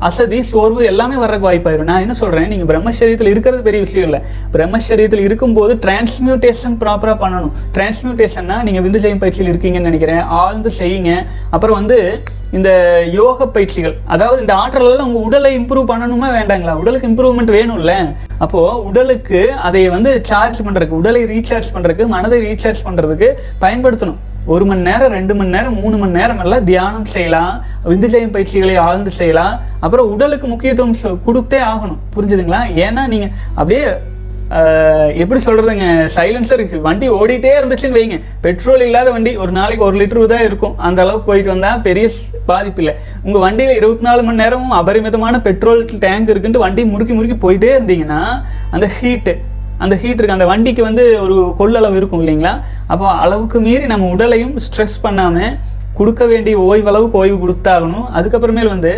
அசதி 0.00 0.42
சோர்வு 0.42 0.84
எல்லாமே 0.84 1.16
வர்றதுக்கு 1.16 1.50
வாய்ப்பாயிரும். 1.50 1.90
நான் 1.90 2.00
என்ன 2.00 2.14
சொல்றேன்? 2.14 2.48
நீங்க 2.48 2.66
பிரம்மச்சரியத்தில் 2.72 3.32
இருக்கிறது 3.34 3.62
பெரிய 3.62 3.82
விஷயம் 3.82 4.08
இல்லை. 4.10 4.20
பிரம்மச்சரியத்தில் 4.52 5.26
இருக்கும்போது 5.28 5.74
டிரான்ஸ்மியூட்டேஷன் 5.74 6.76
ப்ராப்பரா 6.80 7.14
பண்ணணும். 7.24 7.50
டிரான்ஸ்மியூட்டேஷன்னா 7.74 8.62
நீங்க 8.62 8.80
விந்து 8.80 9.02
ஜெயம் 9.02 9.22
பயிற்சியில் 9.24 9.52
இருக்கீங்கன்னு 9.52 9.88
நினைக்கிறேன். 9.90 10.22
ஆழ்ந்து 10.42 10.72
செய்யுங்க. 10.78 11.26
அப்புறம் 11.50 11.76
வந்து 11.76 12.22
இந்த 12.58 12.70
யோக 13.18 13.46
பயிற்சிகள் 13.54 13.94
அதாவது 14.14 14.40
இந்த 14.44 14.54
ஆற்றலெல்லாம் 14.62 15.08
உங்கள் 15.10 15.26
உடலை 15.28 15.50
இம்ப்ரூவ் 15.58 15.90
பண்ணணுமா 15.90 16.28
வேண்டாங்களா? 16.38 16.72
உடலுக்கு 16.82 17.08
இம்ப்ரூவ்மெண்ட் 17.10 17.52
வேணும்ல. 17.56 17.94
அப்போது 18.44 18.82
உடலுக்கு 18.88 19.40
அதை 19.68 19.82
வந்து 19.96 20.12
சார்ஜ் 20.30 20.60
பண்ணுறதுக்கு 20.66 21.00
உடலை 21.02 21.22
ரீசார்ஜ் 21.34 21.70
பண்ணுறதுக்கு 21.74 22.06
மனதை 22.14 22.40
ரீசார்ஜ் 22.48 22.82
பண்ணுறதுக்கு 22.88 23.28
பயன்படுத்தணும். 23.64 24.18
ஒரு 24.52 24.64
மணி 24.68 24.82
நேரம் 24.88 25.14
ரெண்டு 25.18 25.32
மணி 25.38 25.54
நேரம் 25.56 25.80
மூணு 25.80 25.96
மணி 26.02 26.18
நேரம் 26.18 26.38
எல்லாம் 26.44 26.68
தியானம் 26.70 27.08
செய்யலாம் 27.14 27.54
விந்து 27.90 28.08
செய்யும் 28.12 28.34
பயிற்சிகளை 28.36 28.76
ஆழ்ந்து 28.86 29.12
செய்யலாம். 29.18 29.54
அப்புறம் 29.84 30.12
உடலுக்கு 30.14 30.46
முக்கியத்துவம் 30.52 31.20
கொடுத்தே 31.26 31.60
ஆகணும். 31.72 32.00
புரிஞ்சுதுங்களா? 32.14 32.62
ஏன்னா 32.86 33.04
நீங்கள் 33.12 33.34
அப்படியே 33.58 33.84
எப்படி 35.22 35.40
சொல்றதுங்க? 35.46 35.86
சைலன்சர் 36.14 36.62
வண்டி 36.86 37.06
ஓடிட்டே 37.16 37.50
இருந்துச்சுன்னு 37.58 37.98
வைங்க. 37.98 38.16
பெட்ரோல் 38.46 38.82
இல்லாத 38.86 39.08
வண்டி 39.14 39.32
ஒரு 39.42 39.52
நாளைக்கு 39.58 39.84
ஒரு 39.88 39.96
லிட்டரு 40.00 40.24
தான் 40.32 40.44
இருக்கும். 40.48 40.74
அந்த 40.86 40.98
அளவுக்கு 41.04 41.28
போயிட்டு 41.28 41.52
வந்தா 41.54 41.70
பெரிய 41.86 42.06
பாதிப்பு 42.50 42.82
இல்லை. 42.82 42.94
உங்க 43.26 43.38
வண்டியில 43.44 43.76
இருபத்தி 43.80 44.04
நாலு 44.08 44.22
மணி 44.28 44.42
நேரமும் 44.42 44.74
அபரிமிதமான 44.80 45.40
பெட்ரோல் 45.46 45.82
டேங்க் 46.06 46.32
இருக்குன்ட்டு 46.34 46.64
வண்டி 46.64 46.84
முறுக்கி 46.92 47.14
முறுக்கி 47.18 47.38
போயிட்டே 47.46 47.70
இருந்தீங்கன்னா 47.76 48.20
அந்த 48.76 48.88
ஹீட்டு 48.98 49.34
அந்த 49.84 49.94
ஹீட் 50.00 50.18
இருக்கு. 50.18 50.38
அந்த 50.38 50.48
வண்டிக்கு 50.52 50.82
வந்து 50.88 51.04
ஒரு 51.24 51.36
கொள்ளளவு 51.60 51.98
இருக்கும் 52.00 52.22
இல்லைங்களா? 52.22 52.54
அப்போ 52.92 53.06
அளவுக்கு 53.24 53.58
மீறி 53.66 53.86
நம்ம 53.92 54.08
உடலையும் 54.16 54.54
ஸ்ட்ரெஸ் 54.66 54.98
பண்ணாம 55.06 55.46
கொடுக்க 55.98 56.24
வேண்டிய 56.32 56.56
ஓய்வளவுக்கு 56.70 57.20
ஓய்வு 57.22 57.38
கொடுத்தாகணும். 57.44 58.06
அதுக்கப்புறமேல் 58.18 58.74
வந்து 58.74 58.92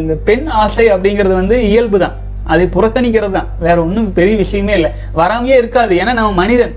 இந்த 0.00 0.14
பெண் 0.28 0.46
ஆசை 0.64 0.86
அப்படிங்கிறது 0.96 1.34
வந்து 1.42 1.56
இயல்பு 1.70 1.98
தான் 2.04 2.16
அதை 2.52 2.64
புறக்கணிக்கிறது 2.76 3.34
தான். 3.38 3.50
வேற 3.66 3.76
ஒன்றும் 3.86 4.08
பெரிய 4.18 4.36
விஷயமே 4.44 4.74
இல்லை. 4.78 4.90
வராமையே 5.20 5.58
இருக்காது. 5.62 5.92
ஏன்னா 6.02 6.14
நம்ம 6.20 6.32
மனிதன். 6.42 6.74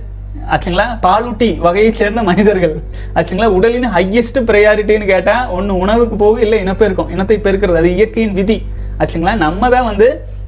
ஆச்சுங்களா? 0.54 0.86
பாலூட்டி 1.06 1.50
வகையை 1.66 1.92
சேர்ந்த 2.00 2.22
மனிதர்கள். 2.30 2.76
ஆச்சுங்களா? 3.18 3.50
உடலின் 3.58 3.90
ஹையஸ்ட் 3.98 4.40
ப்ரையாரிட்டின்னு 4.50 5.12
கேட்டால் 5.14 5.50
ஒன்று 5.58 5.82
உணவுக்கு 5.84 6.16
போகும் 6.24 6.44
இல்லை 6.46 6.60
இனப்பெருக்கம். 6.66 7.12
இனத்தை 7.16 7.38
பெருக்கிறது. 7.48 7.82
அது 7.82 7.92
இயற்கையின் 7.98 8.38
விதி. 8.40 8.58
ஆச்சுங்களா? 9.02 9.36
நம்ம 9.46 9.70
தான் 9.76 9.90
வந்து 9.92 10.08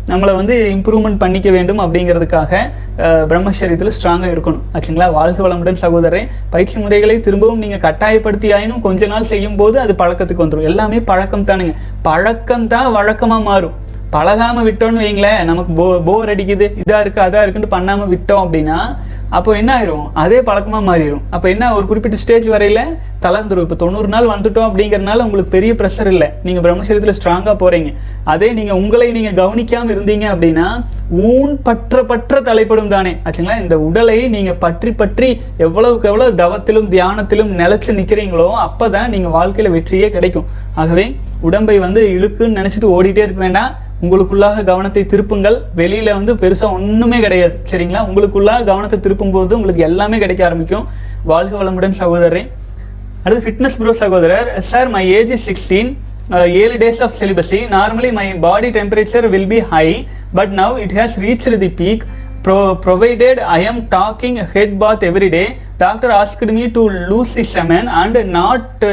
நம்மளை 0.10 0.34
வந்து 0.40 0.56
இம்ப்ரூவ்மெண்ட் 0.76 1.20
பண்ணிக்க 1.22 1.50
வேண்டும் 1.56 1.80
அப்படிங்கிறதுக்காக 1.86 2.60
பிரம்மச்சரியத்தில் 3.32 3.94
ஸ்ட்ராங்காக 3.96 4.30
இருக்கணும். 4.36 4.62
ஆச்சுங்களா? 4.76 5.08
வாழ்க 5.18 5.40
வளமுடன் 5.46 5.80
சகோதரரை 5.82 6.22
பயிற்சி 6.54 6.76
முறைகளை 6.84 7.16
திரும்பவும் 7.26 7.64
நீங்கள் 7.64 7.84
கட்டாயப்படுத்தி 7.88 8.50
ஆயினும் 8.58 8.86
கொஞ்ச 8.86 9.10
நாள் 9.14 9.28
செய்யும் 9.32 9.58
போது 9.62 9.78
அது 9.86 9.96
பழக்கத்துக்கு 10.04 10.46
வந்துடும் 10.46 10.70
எல்லாமே 10.72 11.02
பழக்கம் 11.12 11.46
தானுங்க 11.50 11.76
பழக்கம் 12.08 12.70
தான் 12.76 12.88
வழக்கமாக 12.98 13.44
மாறும். 13.50 13.76
பழகாமல் 14.16 14.66
விட்டோம்னு 14.68 15.04
வைங்களேன் 15.06 15.44
நமக்கு 15.50 15.72
போ 15.80 15.86
போர் 16.08 16.32
அடிக்குது 16.34 16.66
இதாக 16.82 17.04
இருக்குது 17.04 17.26
அதாக 17.28 17.44
இருக்குன்னு 17.46 17.76
பண்ணாமல் 17.76 18.12
விட்டோம் 18.14 18.44
அப்படின்னா 18.46 18.80
அப்போ 19.38 19.52
என்ன 19.60 19.72
ஆயிரும்? 19.78 20.04
அதே 20.22 20.38
பழக்கமாக 20.48 20.84
மாறிடும் 20.90 21.24
அப்போ 21.36 21.48
என்ன 21.54 21.64
ஒரு 21.78 21.86
குறிப்பிட்ட 21.88 22.18
ஸ்டேஜ் 22.22 22.46
வரையில் 22.52 22.94
தளர்ந்துடும் 23.24 23.66
இப்போ 23.66 23.78
தொண்ணூறு 23.82 24.10
நாள் 24.14 24.30
வந்துட்டோம் 24.32 24.68
அப்படிங்கறதுனால 24.68 25.24
உங்களுக்கு 25.26 25.54
பெரிய 25.56 25.72
ப்ரெஷர் 25.80 26.10
இல்லை. 26.12 26.28
நீங்கள் 26.46 26.64
பிரம்மசரீரத்தில் 26.66 27.18
ஸ்ட்ராங்காக 27.18 27.56
போகிறீங்க 27.64 27.90
அதே 28.34 28.50
நீங்கள் 28.60 28.80
உங்களை 28.82 29.08
நீங்கள் 29.18 29.36
கவனிக்காமல் 29.42 29.94
இருந்தீங்க 29.96 30.26
அப்படின்னா 30.34 30.68
ஊன் 31.32 31.52
பற்ற 31.68 32.04
பற்ற 32.12 32.40
தலைப்படும் 32.50 32.94
தானே. 32.96 33.14
ஆச்சுங்களா? 33.26 33.58
இந்த 33.64 33.78
உடலை 33.88 34.18
நீங்கள் 34.36 34.60
பற்றி 34.66 34.94
பற்றி 35.02 35.30
எவ்வளவுக்கு 35.66 36.10
எவ்வளோ 36.12 36.30
தவத்திலும் 36.44 36.90
தியானத்திலும் 36.96 37.52
நிலத்துல 37.62 37.98
நிற்கிறீங்களோ 38.00 38.48
அப்போ 38.68 38.88
தான் 38.96 39.12
நீங்கள் 39.16 39.36
வாழ்க்கையில் 39.38 39.74
வெற்றியே 39.76 40.10
கிடைக்கும். 40.16 40.48
ஆகவே 40.84 41.06
உடம்பை 41.50 41.78
வந்து 41.86 42.04
இழுக்குன்னு 42.16 42.60
நினச்சிட்டு 42.62 42.94
ஓடிட்டே 42.96 43.26
இருக்க 43.26 43.42
வேண்டாம். 43.48 43.74
உங்களுக்குள்ளாக 44.04 44.64
கவனத்தை 44.70 45.04
திருப்புங்கள். 45.12 45.58
வெளியில 45.80 46.10
வந்து 46.18 46.34
பெருசா 46.42 46.68
ஒண்ணுமே 46.78 47.20
கிடையாது. 47.26 47.56
சரிங்களா? 47.72 48.02
உங்களுக்குள்ளாக 48.10 48.66
கவனத்தை 48.72 49.00
திருப்பும் 49.06 49.34
போது 49.36 49.56
உங்களுக்கு 49.60 49.86
எல்லாமே 49.90 50.18
கிடைக்க 50.24 50.44
ஆரம்பிக்கும். 50.50 50.86
வாழ்க 51.32 51.54
வளமுடன் 51.62 51.98
சகோதரரே. 52.02 52.44
அடுத்து 53.24 53.46
ஃபிட்னஸ் 53.46 53.78
ப்ரோ 53.80 53.94
சகோதரர். 54.04 54.50
Sir 54.72 54.92
my 54.96 55.06
age 55.20 55.34
is 55.38 55.48
sixteen 55.50 55.90
ஏழு 56.62 56.76
days 56.84 57.02
of 57.06 57.18
celibacy 57.20 57.60
normally 57.74 58.10
my 58.20 58.26
body 58.46 58.70
temperature 58.78 59.26
will 59.34 59.52
be 59.54 59.60
high 59.74 59.88
but 60.38 60.54
now 60.62 60.76
it 60.86 60.96
has 60.98 61.16
reach 61.26 61.48
the 61.64 61.72
peak 61.82 62.04
bro 62.46 62.58
provided 62.86 63.40
I 63.58 63.60
am 63.70 63.80
talking 63.96 64.38
head 64.54 64.76
bath 64.84 65.06
every 65.10 65.30
day 65.38 65.44
doctor 65.84 66.12
asked 66.20 66.52
me 66.58 66.66
to 66.78 66.84
lose 67.10 67.34
the 67.38 67.46
semen 67.56 67.88
and 68.02 68.18
not 68.38 68.86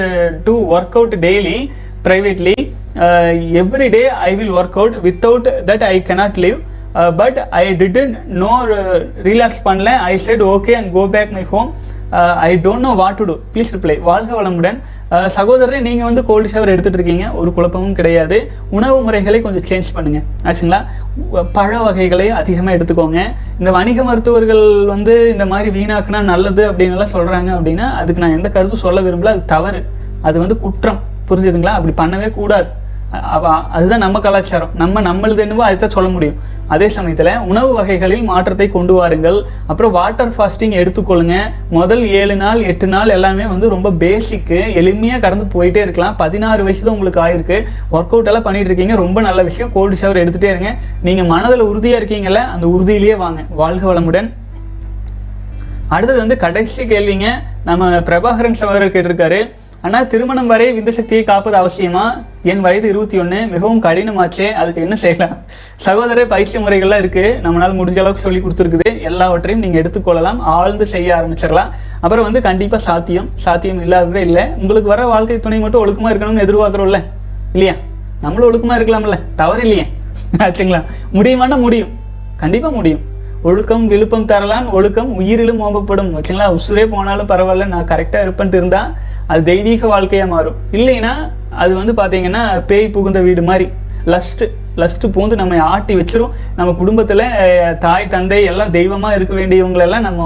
to 0.46 0.54
work 0.76 0.96
out 1.00 1.14
daily 1.26 1.58
privately 2.06 2.56
Uh, 2.96 3.30
every 3.60 3.88
day 3.94 4.08
I 4.08 4.36
will 4.36 4.52
work 4.56 4.76
out. 4.80 4.92
Without 5.02 5.44
that 5.68 5.82
I 5.82 6.00
cannot 6.08 6.36
live. 6.36 6.58
Uh, 6.94 7.10
but 7.20 7.36
I 7.50 7.74
didn't 7.80 8.12
know 8.40 8.56
uh, 8.74 8.98
relax 9.28 9.52
பண்ணல. 9.64 9.94
I 10.10 10.16
said 10.26 10.40
okay 10.40 10.74
and 10.80 10.92
go 10.98 11.04
back 11.16 11.30
my 11.38 11.44
home. 11.54 11.72
I 12.46 12.50
don't 12.64 12.84
know 12.86 12.90
what 13.00 13.16
to 13.18 13.24
do 13.28 13.34
please 13.52 13.70
reply 13.74 13.94
வாழ்க 14.08 14.30
வளமுடன். 14.40 14.76
Uh, 15.14 15.28
சகோதரரை 15.36 15.78
நீங்கள் 15.86 16.06
வந்து 16.08 16.22
gold 16.28 16.48
shower 16.52 16.70
எடுத்துகிட்டு 16.72 16.98
இருக்கீங்க. 16.98 17.24
ஒரு 17.40 17.50
குழப்பமும் 17.56 17.96
கிடையாது. 17.98 18.38
உணவு 18.76 18.98
முறைகளை 19.06 19.40
கொஞ்சம் 19.46 19.66
சேஞ்ச் 19.70 19.90
பண்ணுங்கள் 19.96 20.24
ஆச்சுங்களா? 20.50 20.80
பழ 21.56 21.72
வகைகளை 21.86 22.28
அதிகமாக 22.40 22.76
எடுத்துக்கோங்க. 22.76 23.22
இந்த 23.58 23.72
வணிக 23.78 24.04
மருத்துவர்கள் 24.10 24.64
வந்து 24.92 25.16
இந்த 25.34 25.46
மாதிரி 25.54 25.72
வீணாக்குனா 25.78 26.22
நல்லது 26.30 26.62
அப்படின்னு 26.70 26.96
எல்லாம் 26.98 27.14
சொல்கிறாங்க 27.16 27.50
அப்படின்னா 27.56 27.88
அதுக்கு 28.02 28.24
நான் 28.26 28.38
எந்த 28.38 28.50
கருத்தும் 28.58 28.84
சொல்ல 28.86 29.00
விரும்பல. 29.08 29.34
அது 29.34 29.44
தவறு. 29.56 29.82
அது 30.28 30.38
வந்து 30.44 30.58
குற்றம். 30.66 31.02
புரிஞ்சுதுங்களா? 31.28 31.74
அப்படி 31.80 31.94
பண்ணவே 32.02 32.30
கூடாது. 32.40 32.70
அதுதான் 33.70 33.98
நம்ம 33.98 34.20
கலாச்சாரம். 34.20 34.70
நம்ம 34.74 35.00
நம்மளது 35.00 35.38
என்னவோ 35.38 35.64
அதை 35.64 35.88
சொல்ல 35.88 36.08
முடியும். 36.08 36.52
அதே 36.66 36.88
சமயத்தில் 36.88 37.38
உணவு 37.38 37.72
வகைகளில் 37.72 38.22
மாற்றத்தை 38.22 38.70
கொண்டு 38.70 38.94
வாருங்கள். 38.94 39.42
அப்புறம் 39.66 39.92
வாட்டர் 39.92 40.28
ஃபாஸ்டிங் 40.28 40.74
எடுத்துக்கொள்ளுங்க. 40.80 41.36
முதல் 41.70 42.08
ஏழு 42.08 42.36
நாள் 42.36 42.62
எட்டு 42.62 42.86
நாள் 42.86 43.08
எல்லாமே 43.08 43.46
வந்து 43.46 43.68
ரொம்ப 43.68 43.90
பேசிக்கு 43.90 44.58
எளிமையாக 44.80 45.20
கடந்து 45.20 45.46
போயிட்டே 45.54 45.76
இருக்கலாம். 45.76 46.16
பதினாறு 46.16 46.64
வயசு 46.64 46.84
தான் 46.84 46.98
உங்களுக்கு 46.98 47.20
ஆயிருக்கு. 47.20 47.66
ஒர்க் 47.92 48.14
அவுட் 48.14 48.26
எல்லாம் 48.26 48.42
பண்ணிட்டு 48.42 48.70
இருக்கீங்க. 48.70 48.94
ரொம்ப 48.94 49.20
நல்ல 49.20 49.42
விஷயம். 49.42 49.72
கோல்டு 49.72 49.96
ஷவர் 50.00 50.22
எடுத்துகிட்டே 50.22 50.52
இருங்க. 50.54 50.74
நீங்கள் 51.02 51.24
மனதில் 51.24 51.60
உறுதியாக 51.60 52.04
இருக்கீங்கல்ல 52.04 52.34
அந்த 52.34 52.68
உறுதியிலேயே 52.68 53.14
வாங்க. 53.14 53.42
வாழ்க 53.50 53.94
வளமுடன். 53.94 54.32
அடுத்தது 55.88 56.18
வந்து 56.18 56.36
கடைசி 56.36 56.84
கேள்விங்க. 56.84 57.26
நம்ம 57.64 57.90
பிரபாகரன் 57.90 58.52
சகோதரர் 58.52 58.92
கேட்டிருக்காரு. 58.92 59.50
ஆனால் 59.86 60.06
திருமணம் 60.06 60.46
வரை 60.46 60.66
விந்து 60.76 60.88
சக்தியை 60.88 61.24
காப்பது 61.24 61.56
அவசியமா? 61.62 62.04
என் 62.42 62.60
வயது 62.60 62.88
இருபத்தி 62.88 63.18
ஒன்று 63.18 63.46
மிகவும் 63.46 63.82
கடினமாச்சே 63.82 64.52
அதுக்கு 64.52 64.82
என்ன 64.82 64.96
செய்யலாம்? 64.96 65.34
சகோதர 65.76 66.26
பயிற்சி 66.26 66.58
முறைகள்லாம் 66.58 67.02
இருக்குது 67.04 67.32
நம்மளால் 67.46 67.76
முடிஞ்ச 67.80 67.98
அளவுக்கு 67.98 68.24
சொல்லி 68.26 68.40
கொடுத்துருக்குது. 68.40 69.02
எல்லாவற்றையும் 69.02 69.62
நீங்கள் 69.62 69.82
எடுத்துக்கொள்ளலாம் 69.82 70.38
ஆழ்ந்து 70.38 70.86
செய்ய 70.86 71.14
ஆரம்பிச்சிடலாம். 71.14 71.70
அப்புறம் 72.00 72.24
வந்து 72.24 72.42
கண்டிப்பாக 72.42 72.82
சாத்தியம். 72.82 73.28
சாத்தியம் 73.34 73.82
இல்லாததே 73.82 74.22
இல்லை. 74.28 74.44
உங்களுக்கு 74.60 74.88
வர 74.88 75.06
வாழ்க்கை 75.06 75.40
துணை 75.40 75.58
மட்டும் 75.58 75.82
ஒழுக்கமாக 75.84 76.14
இருக்கணும்னு 76.14 76.44
எதிர்பார்க்குறோம்ல? 76.46 77.02
இல்லையா? 77.52 77.74
நம்மளும் 78.20 78.48
ஒழுக்கமாக 78.48 78.82
இருக்கலாம்ல. 78.82 79.18
தவறு 79.36 79.62
இல்லையே 79.62 79.86
ஆச்சுங்களா? 80.38 80.82
முடியுமானா 81.12 81.58
முடியும். 81.58 81.88
கண்டிப்பாக 82.36 82.74
முடியும். 82.74 83.00
ஒழுக்கம் 83.42 83.86
விழுப்பம் 83.86 84.28
தரலான் 84.28 84.70
ஒழுக்கம் 84.70 85.20
உயிரிலும் 85.20 85.62
ஓம்பப்படும். 85.62 86.12
வச்சுங்களா 86.18 86.46
உசுரே 86.58 86.86
போனாலும் 86.86 87.28
பரவாயில்ல. 87.28 87.66
நான் 87.66 87.88
கரெக்டாக 87.88 88.26
இருப்பேன்ட்டு 88.26 88.60
இருந்தால் 88.60 88.92
அது 89.30 89.40
தெய்வீக 89.52 89.86
வாழ்க்கையாக 89.94 90.32
மாறும். 90.34 90.58
இல்லைன்னா 90.78 91.14
அது 91.62 91.72
வந்து 91.80 91.92
பார்த்தீங்கன்னா 92.00 92.42
பேய் 92.70 92.92
புகுந்த 92.94 93.20
வீடு 93.26 93.42
மாதிரி. 93.48 93.66
லஸ்ட்டு 94.12 94.46
லஸ்ட்டு 94.80 95.10
பூந்து 95.14 95.34
நம்ம 95.40 95.58
ஆட்டி 95.72 95.94
வச்சிரும். 95.98 96.32
நம்ம 96.56 96.70
குடும்பத்தில் 96.80 97.22
தாய் 97.84 98.06
தந்தை 98.14 98.38
எல்லாம் 98.50 98.72
தெய்வமாக 98.76 99.16
இருக்க 99.18 99.34
வேண்டியவங்களெல்லாம் 99.38 100.04
நம்ம 100.06 100.22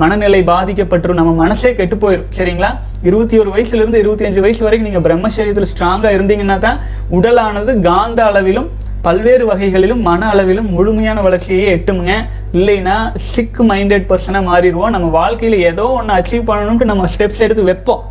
மனநிலை 0.00 0.40
பாதிக்கப்பட்டுரும். 0.50 1.18
நம்ம 1.20 1.32
மனசே 1.42 1.70
கெட்டு 1.78 1.96
போயிடும் 2.02 2.28
சரிங்களா? 2.38 2.70
இருபத்தி 3.08 3.38
ஒரு 3.42 3.50
வயசுலேருந்து 3.54 4.02
இருபத்தி 4.02 4.26
அஞ்சு 4.28 4.42
வயசு 4.44 4.62
வரைக்கும் 4.66 4.88
நீங்கள் 4.88 5.04
பிரம்மச்சரியத்தில் 5.06 5.70
ஸ்ட்ராங்காக 5.72 6.12
இருந்தீங்கன்னா 6.18 6.58
தான் 6.66 6.78
உடலானது 7.18 7.74
காந்த 7.88 8.20
அளவிலும் 8.30 8.68
பல்வேறு 9.06 9.44
வகைகளிலும் 9.50 10.04
மன 10.10 10.28
அளவிலும் 10.34 10.68
முழுமையான 10.76 11.18
வளர்ச்சியை 11.26 11.64
எட்டுமுங்க. 11.74 12.14
இல்லைன்னா 12.58 12.96
சிக் 13.32 13.60
மைண்டட் 13.72 14.08
பர்சனாக 14.12 14.48
மாறிடுவோம். 14.50 14.94
நம்ம 14.96 15.10
வாழ்க்கையில் 15.20 15.58
ஏதோ 15.70 15.86
ஒன்று 15.98 16.16
அச்சீவ் 16.18 16.48
பண்ணணும்ட்டு 16.52 16.90
நம்ம 16.92 17.08
ஸ்டெப்ஸ் 17.14 17.44
எடுத்து 17.48 17.68
வைப்போம். 17.70 18.04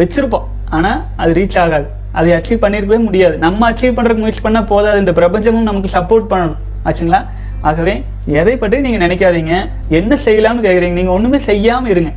வச்சுருப்போம். 0.00 0.46
ஆனால் 0.76 1.00
அது 1.16 1.32
ரீச் 1.38 1.58
ஆகாது. 1.64 1.86
அதை 2.18 2.30
அச்சீவ் 2.36 2.62
பண்ணியிருக்கவே 2.64 2.98
முடியாது. 3.08 3.38
நம்ம 3.38 3.70
அச்சீவ் 3.70 3.96
பண்ணுறதுக்கு 3.96 4.24
முயற்சி 4.24 4.42
பண்ணால் 4.48 4.70
போதாது. 4.74 4.98
இந்த 4.98 5.12
பிரபஞ்சமும் 5.20 5.68
நமக்கு 5.70 5.90
சப்போர்ட் 5.98 6.30
பண்ணணும். 6.30 6.60
ஆச்சுங்களா? 6.88 7.20
ஆகவே 7.68 7.94
எதை 8.40 8.54
பற்றி 8.56 8.80
நீங்கள் 8.80 9.02
நினைக்காதீங்க. 9.06 9.54
என்ன 9.98 10.18
செய்யலாம்னு 10.24 10.64
கேட்குறீங்க 10.66 10.96
நீங்கள் 11.00 11.16
ஒன்றுமே 11.16 11.38
செய்யாமல் 11.38 11.90
இருங்க. 11.90 12.10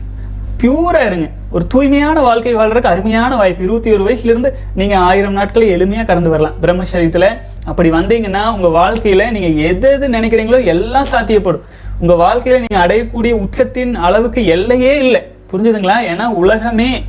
பியூராக 0.62 1.06
இருங்க. 1.06 1.28
ஒரு 1.56 1.68
தூய்மையான 1.68 2.22
வாழ்க்கை 2.22 2.54
வாழ்றதுக்கு 2.56 2.90
அருமையான 2.94 3.36
வாய்ப்பு. 3.36 3.64
இருபத்தி 3.64 3.90
ஒரு 3.96 4.04
வயசுலேருந்து 4.08 4.50
நீங்கள் 4.80 5.04
ஆயிரம் 5.10 5.38
நாட்களை 5.40 5.68
எளிமையாக 5.76 6.06
கடந்து 6.06 6.30
வரலாம். 6.30 6.56
பிரம்மச்சரியத்துல 6.64 7.28
அப்படி 7.66 7.90
வந்தீங்கன்னா 7.92 8.42
உங்கள் 8.56 8.76
வாழ்க்கையில் 8.80 9.32
நீங்கள் 9.36 9.56
எது 9.70 9.92
எது 9.92 10.08
நினைக்கிறீங்களோ 10.08 10.60
எல்லாம் 10.74 11.08
சாத்தியப்படும். 11.14 11.64
உங்கள் 12.00 12.22
வாழ்க்கையில் 12.26 12.64
நீங்கள் 12.66 12.84
அடையக்கூடிய 12.86 13.34
உச்சத்தின் 13.44 13.94
அளவுக்கு 14.08 14.46
எல்லையே 14.56 14.94
இல்லை. 15.06 15.22
புரிஞ்சுதுங்களா? 15.52 15.98
ஏன்னா 16.12 16.28
உலகமே 16.44 17.04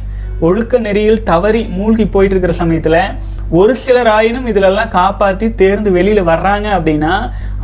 ஒழுக்க 0.47 0.79
நெறியில் 0.79 1.23
தவறி 1.31 1.63
மூழ்கி 1.79 2.05
போயிட்டு 2.15 2.35
இருக்கிற 2.35 2.53
சமயத்தில் 2.61 3.03
ஒரு 3.61 3.73
சிலர் 3.83 4.11
ஆயினும் 4.17 4.49
காப்பாற்றி 4.97 5.47
தேர்ந்து 5.55 5.91
வெளியில் 5.97 6.29
வர்றாங்க 6.31 6.67
அப்படின்னா 6.77 7.15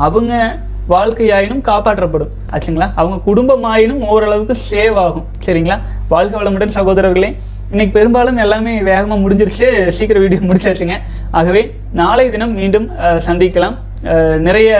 அவங்க 0.07 0.33
வாழ்க்கையாயினும் 0.93 1.63
காப்பாற்றப்படும். 1.69 2.33
ஆச்சுங்களா? 2.55 2.89
அவங்க 3.01 3.17
குடும்பமாயினும் 3.29 4.03
ஓரளவுக்கு 4.13 4.57
சேவ் 4.71 4.99
ஆகும். 5.05 5.27
சரிங்களா? 5.47 5.79
வாழ்க 6.09 6.35
வளமுடன் 6.43 6.77
சகோதரர்களே 6.79 7.31
இன்னைக்கு 7.71 7.95
பெரும்பாலும் 7.99 8.37
எல்லாமே 8.45 8.73
வேகமாக 8.91 9.23
முடிஞ்சிருச்சு. 9.23 9.69
சீக்கிரம் 9.97 10.25
வீடியோ 10.25 10.41
முடிச்சாச்சுங்க. 10.49 10.97
ஆகவே 11.31 11.63
நாளை 12.01 12.31
தினம் 12.31 12.55
மீண்டும் 12.61 12.91
சந்திக்கலாம். 13.29 13.77
நிறைய 14.47 14.71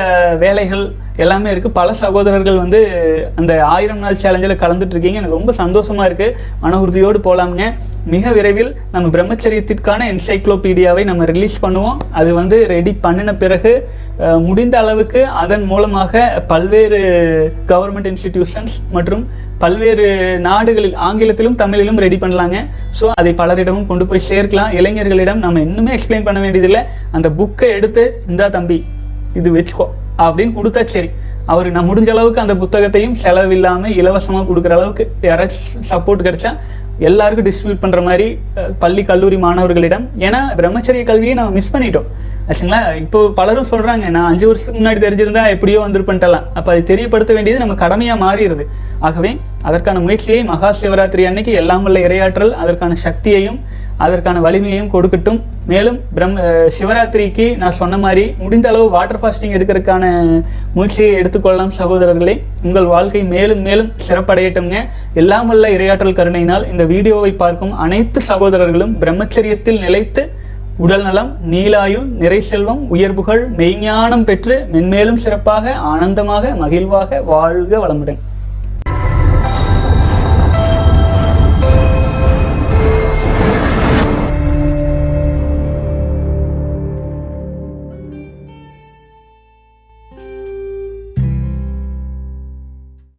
வேலைகள் 0.45 0.85
எல்லாமே 1.25 1.49
இருக்குது 1.53 1.77
பல 1.79 1.91
சகோதரர்கள் 2.01 2.63
வந்து 2.63 2.79
அந்த 3.41 3.53
ஆயிரம் 3.75 4.03
நாள் 4.05 4.19
சேலஞ்சில் 4.23 4.61
கலந்துட்டுருக்கீங்க 4.63 5.21
எனக்கு 5.21 5.39
ரொம்ப 5.39 5.53
சந்தோஷமாக 5.61 6.09
இருக்குது 6.09 6.35
மன 6.65 6.79
உறுதியோடு 6.85 7.19
போகலாமுங்க 7.27 7.67
மிக 8.15 8.33
விரைவில் 8.37 8.69
நம்ம 8.95 9.07
பிரம்மச்சரியத்திற்கான 9.15 10.07
என்சைக்ளோபீடியாவை 10.13 11.03
நம்ம 11.11 11.25
ரிலீஸ் 11.31 11.57
பண்ணுவோம். 11.63 11.97
அது 12.19 12.31
வந்து 12.41 12.57
ரெடி 12.75 12.93
பண்ணின 13.05 13.35
பிறகு 13.43 13.73
முடிந்த 14.49 14.77
அளவுக்கு 14.83 15.23
அதன் 15.43 15.65
மூலமாக 15.71 16.23
பல்வேறு 16.53 17.01
கவர்மெண்ட் 17.73 18.11
இன்ஸ்டிடியூஷன்ஸ் 18.13 18.77
மற்றும் 18.97 19.25
பல்வேறு 19.63 20.07
நாடுகளில் 20.49 20.97
ஆங்கிலத்திலும் 21.09 21.59
தமிழிலும் 21.63 22.03
ரெடி 22.05 22.19
பண்ணலாங்க. 22.25 22.59
ஸோ 22.99 23.07
அதை 23.21 23.33
பலரிடமும் 23.41 23.89
கொண்டு 23.93 24.07
போய் 24.11 24.29
சேர்க்கலாம். 24.31 24.75
இளைஞர்களிடம் 24.81 25.43
நம்ம 25.47 25.63
இன்னுமே 25.69 25.95
எக்ஸ்பிளைன் 25.97 26.29
பண்ண 26.29 26.41
வேண்டியதில்லை. 26.45 26.85
அந்த 27.19 27.31
புக்கை 27.41 27.71
எடுத்து 27.79 28.05
இந்தா 28.33 28.49
தம்பி 28.59 28.79
இது 29.41 29.51
வச்சுக்கோ. 29.57 29.87
அப்படின்னு 30.25 30.57
கொடுத்தா 30.59 30.83
சரி. 30.97 31.11
அவர் 31.53 31.69
நான் 31.75 31.89
முடிஞ்ச 31.89 32.11
அளவுக்கு 32.15 32.43
அந்த 32.45 32.55
புத்தகத்தையும் 32.63 33.17
செலவில்லாமல் 33.25 33.97
இலவசமாக 34.01 34.47
கொடுக்குற 34.49 34.75
அளவுக்கு 34.79 35.05
யாராச்சும் 35.29 35.85
சப்போர்ட் 35.91 36.27
கிடைச்சா 36.27 36.51
எல்லாருக்கும் 37.09 37.47
டிஸ்ட்ரிபியூட் 37.47 37.83
பண்ணுற 37.83 38.01
மாதிரி 38.07 38.27
பள்ளி 38.83 39.03
கல்லூரி 39.11 39.39
மாணவர்களிடம். 39.45 40.05
ஏன்னா 40.27 40.41
பிரம்மச்சரிய 40.61 41.03
கல்வியை 41.11 41.35
நம்ம 41.39 41.53
மிஸ் 41.59 41.73
பண்ணிட்டோம். 41.75 42.09
ஆச்சுங்களா? 42.49 42.81
இப்போ 43.05 43.21
பலரும் 43.39 43.69
சொல்கிறாங்க 43.73 44.05
நான் 44.17 44.29
அஞ்சு 44.31 44.47
வருஷத்துக்கு 44.49 44.81
முன்னாடி 44.81 45.01
தெரிஞ்சிருந்தா 45.05 45.43
எப்படியோ 45.55 45.79
வந்திருப்பேன்ட்டலாம் 45.85 46.45
அப்போ 46.59 46.69
அதை 46.73 46.83
தெரியப்படுத்த 46.93 47.33
வேண்டியது 47.37 47.63
நம்ம 47.65 47.77
கடமையாக 47.85 48.23
மாறிடுது. 48.25 48.67
ஆகவே 49.09 49.33
அதற்கான 49.69 50.01
முயற்சியை 50.07 50.41
மகா 50.53 50.71
சிவராத்திரி 50.83 51.25
அன்னைக்கு 51.31 51.55
எல்லாம் 51.63 51.87
உள்ள 51.89 52.01
இரையாற்றல் 52.09 52.53
அதற்கான 52.65 52.99
சக்தியையும் 53.07 53.59
அதற்கான 54.05 54.41
வலிமையும் 54.47 54.91
கொடுக்கட்டும். 54.95 55.39
மேலும் 55.71 55.99
பிரம் 56.17 56.35
சிவராத்திரிக்கு 56.77 57.47
நான் 57.63 57.77
சொன்ன 57.79 57.99
மாதிரி 58.05 58.25
முடிந்த 58.43 58.67
அளவு 58.73 58.87
வாட்டர் 58.95 59.21
ஃபாஸ்டிங் 59.21 59.55
எடுக்கிறதுக்கான 59.57 60.05
முயற்சியை 60.77 61.11
எடுத்துக்கொள்ளலாம் 61.21 61.73
சகோதரர்களே. 61.81 62.35
உங்கள் 62.67 62.89
வாழ்க்கை 62.95 63.23
மேலும் 63.35 63.63
மேலும் 63.69 63.91
சிறப்படையட்டும்ங்க. 64.09 64.81
எல்லாம் 65.23 65.49
வல்ல 65.53 65.71
இரையாற்றல் 65.77 66.19
கருணையினால் 66.19 66.69
இந்த 66.73 66.87
வீடியோவை 66.93 67.33
பார்க்கும் 67.45 67.75
அனைத்து 67.87 68.23
சகோதரர்களும் 68.31 68.95
பிரம்மச்சரியத்தில் 69.05 69.83
நிலைத்து 69.87 70.25
உடல் 70.85 71.05
நலம் 71.09 71.29
நீலாயுள் 71.53 72.09
நிறை 72.23 72.41
செல்வம் 72.51 72.83
உயர்வுகள் 72.95 73.43
மெய்ஞானம் 73.61 74.25
பெற்று 74.31 74.57
மென்மேலும் 74.73 75.23
சிறப்பாக 75.25 75.75
ஆனந்தமாக 75.93 76.55
மகிழ்வாக 76.63 77.21
வாழ்க 77.33 77.79
வளமுடன். 77.85 78.19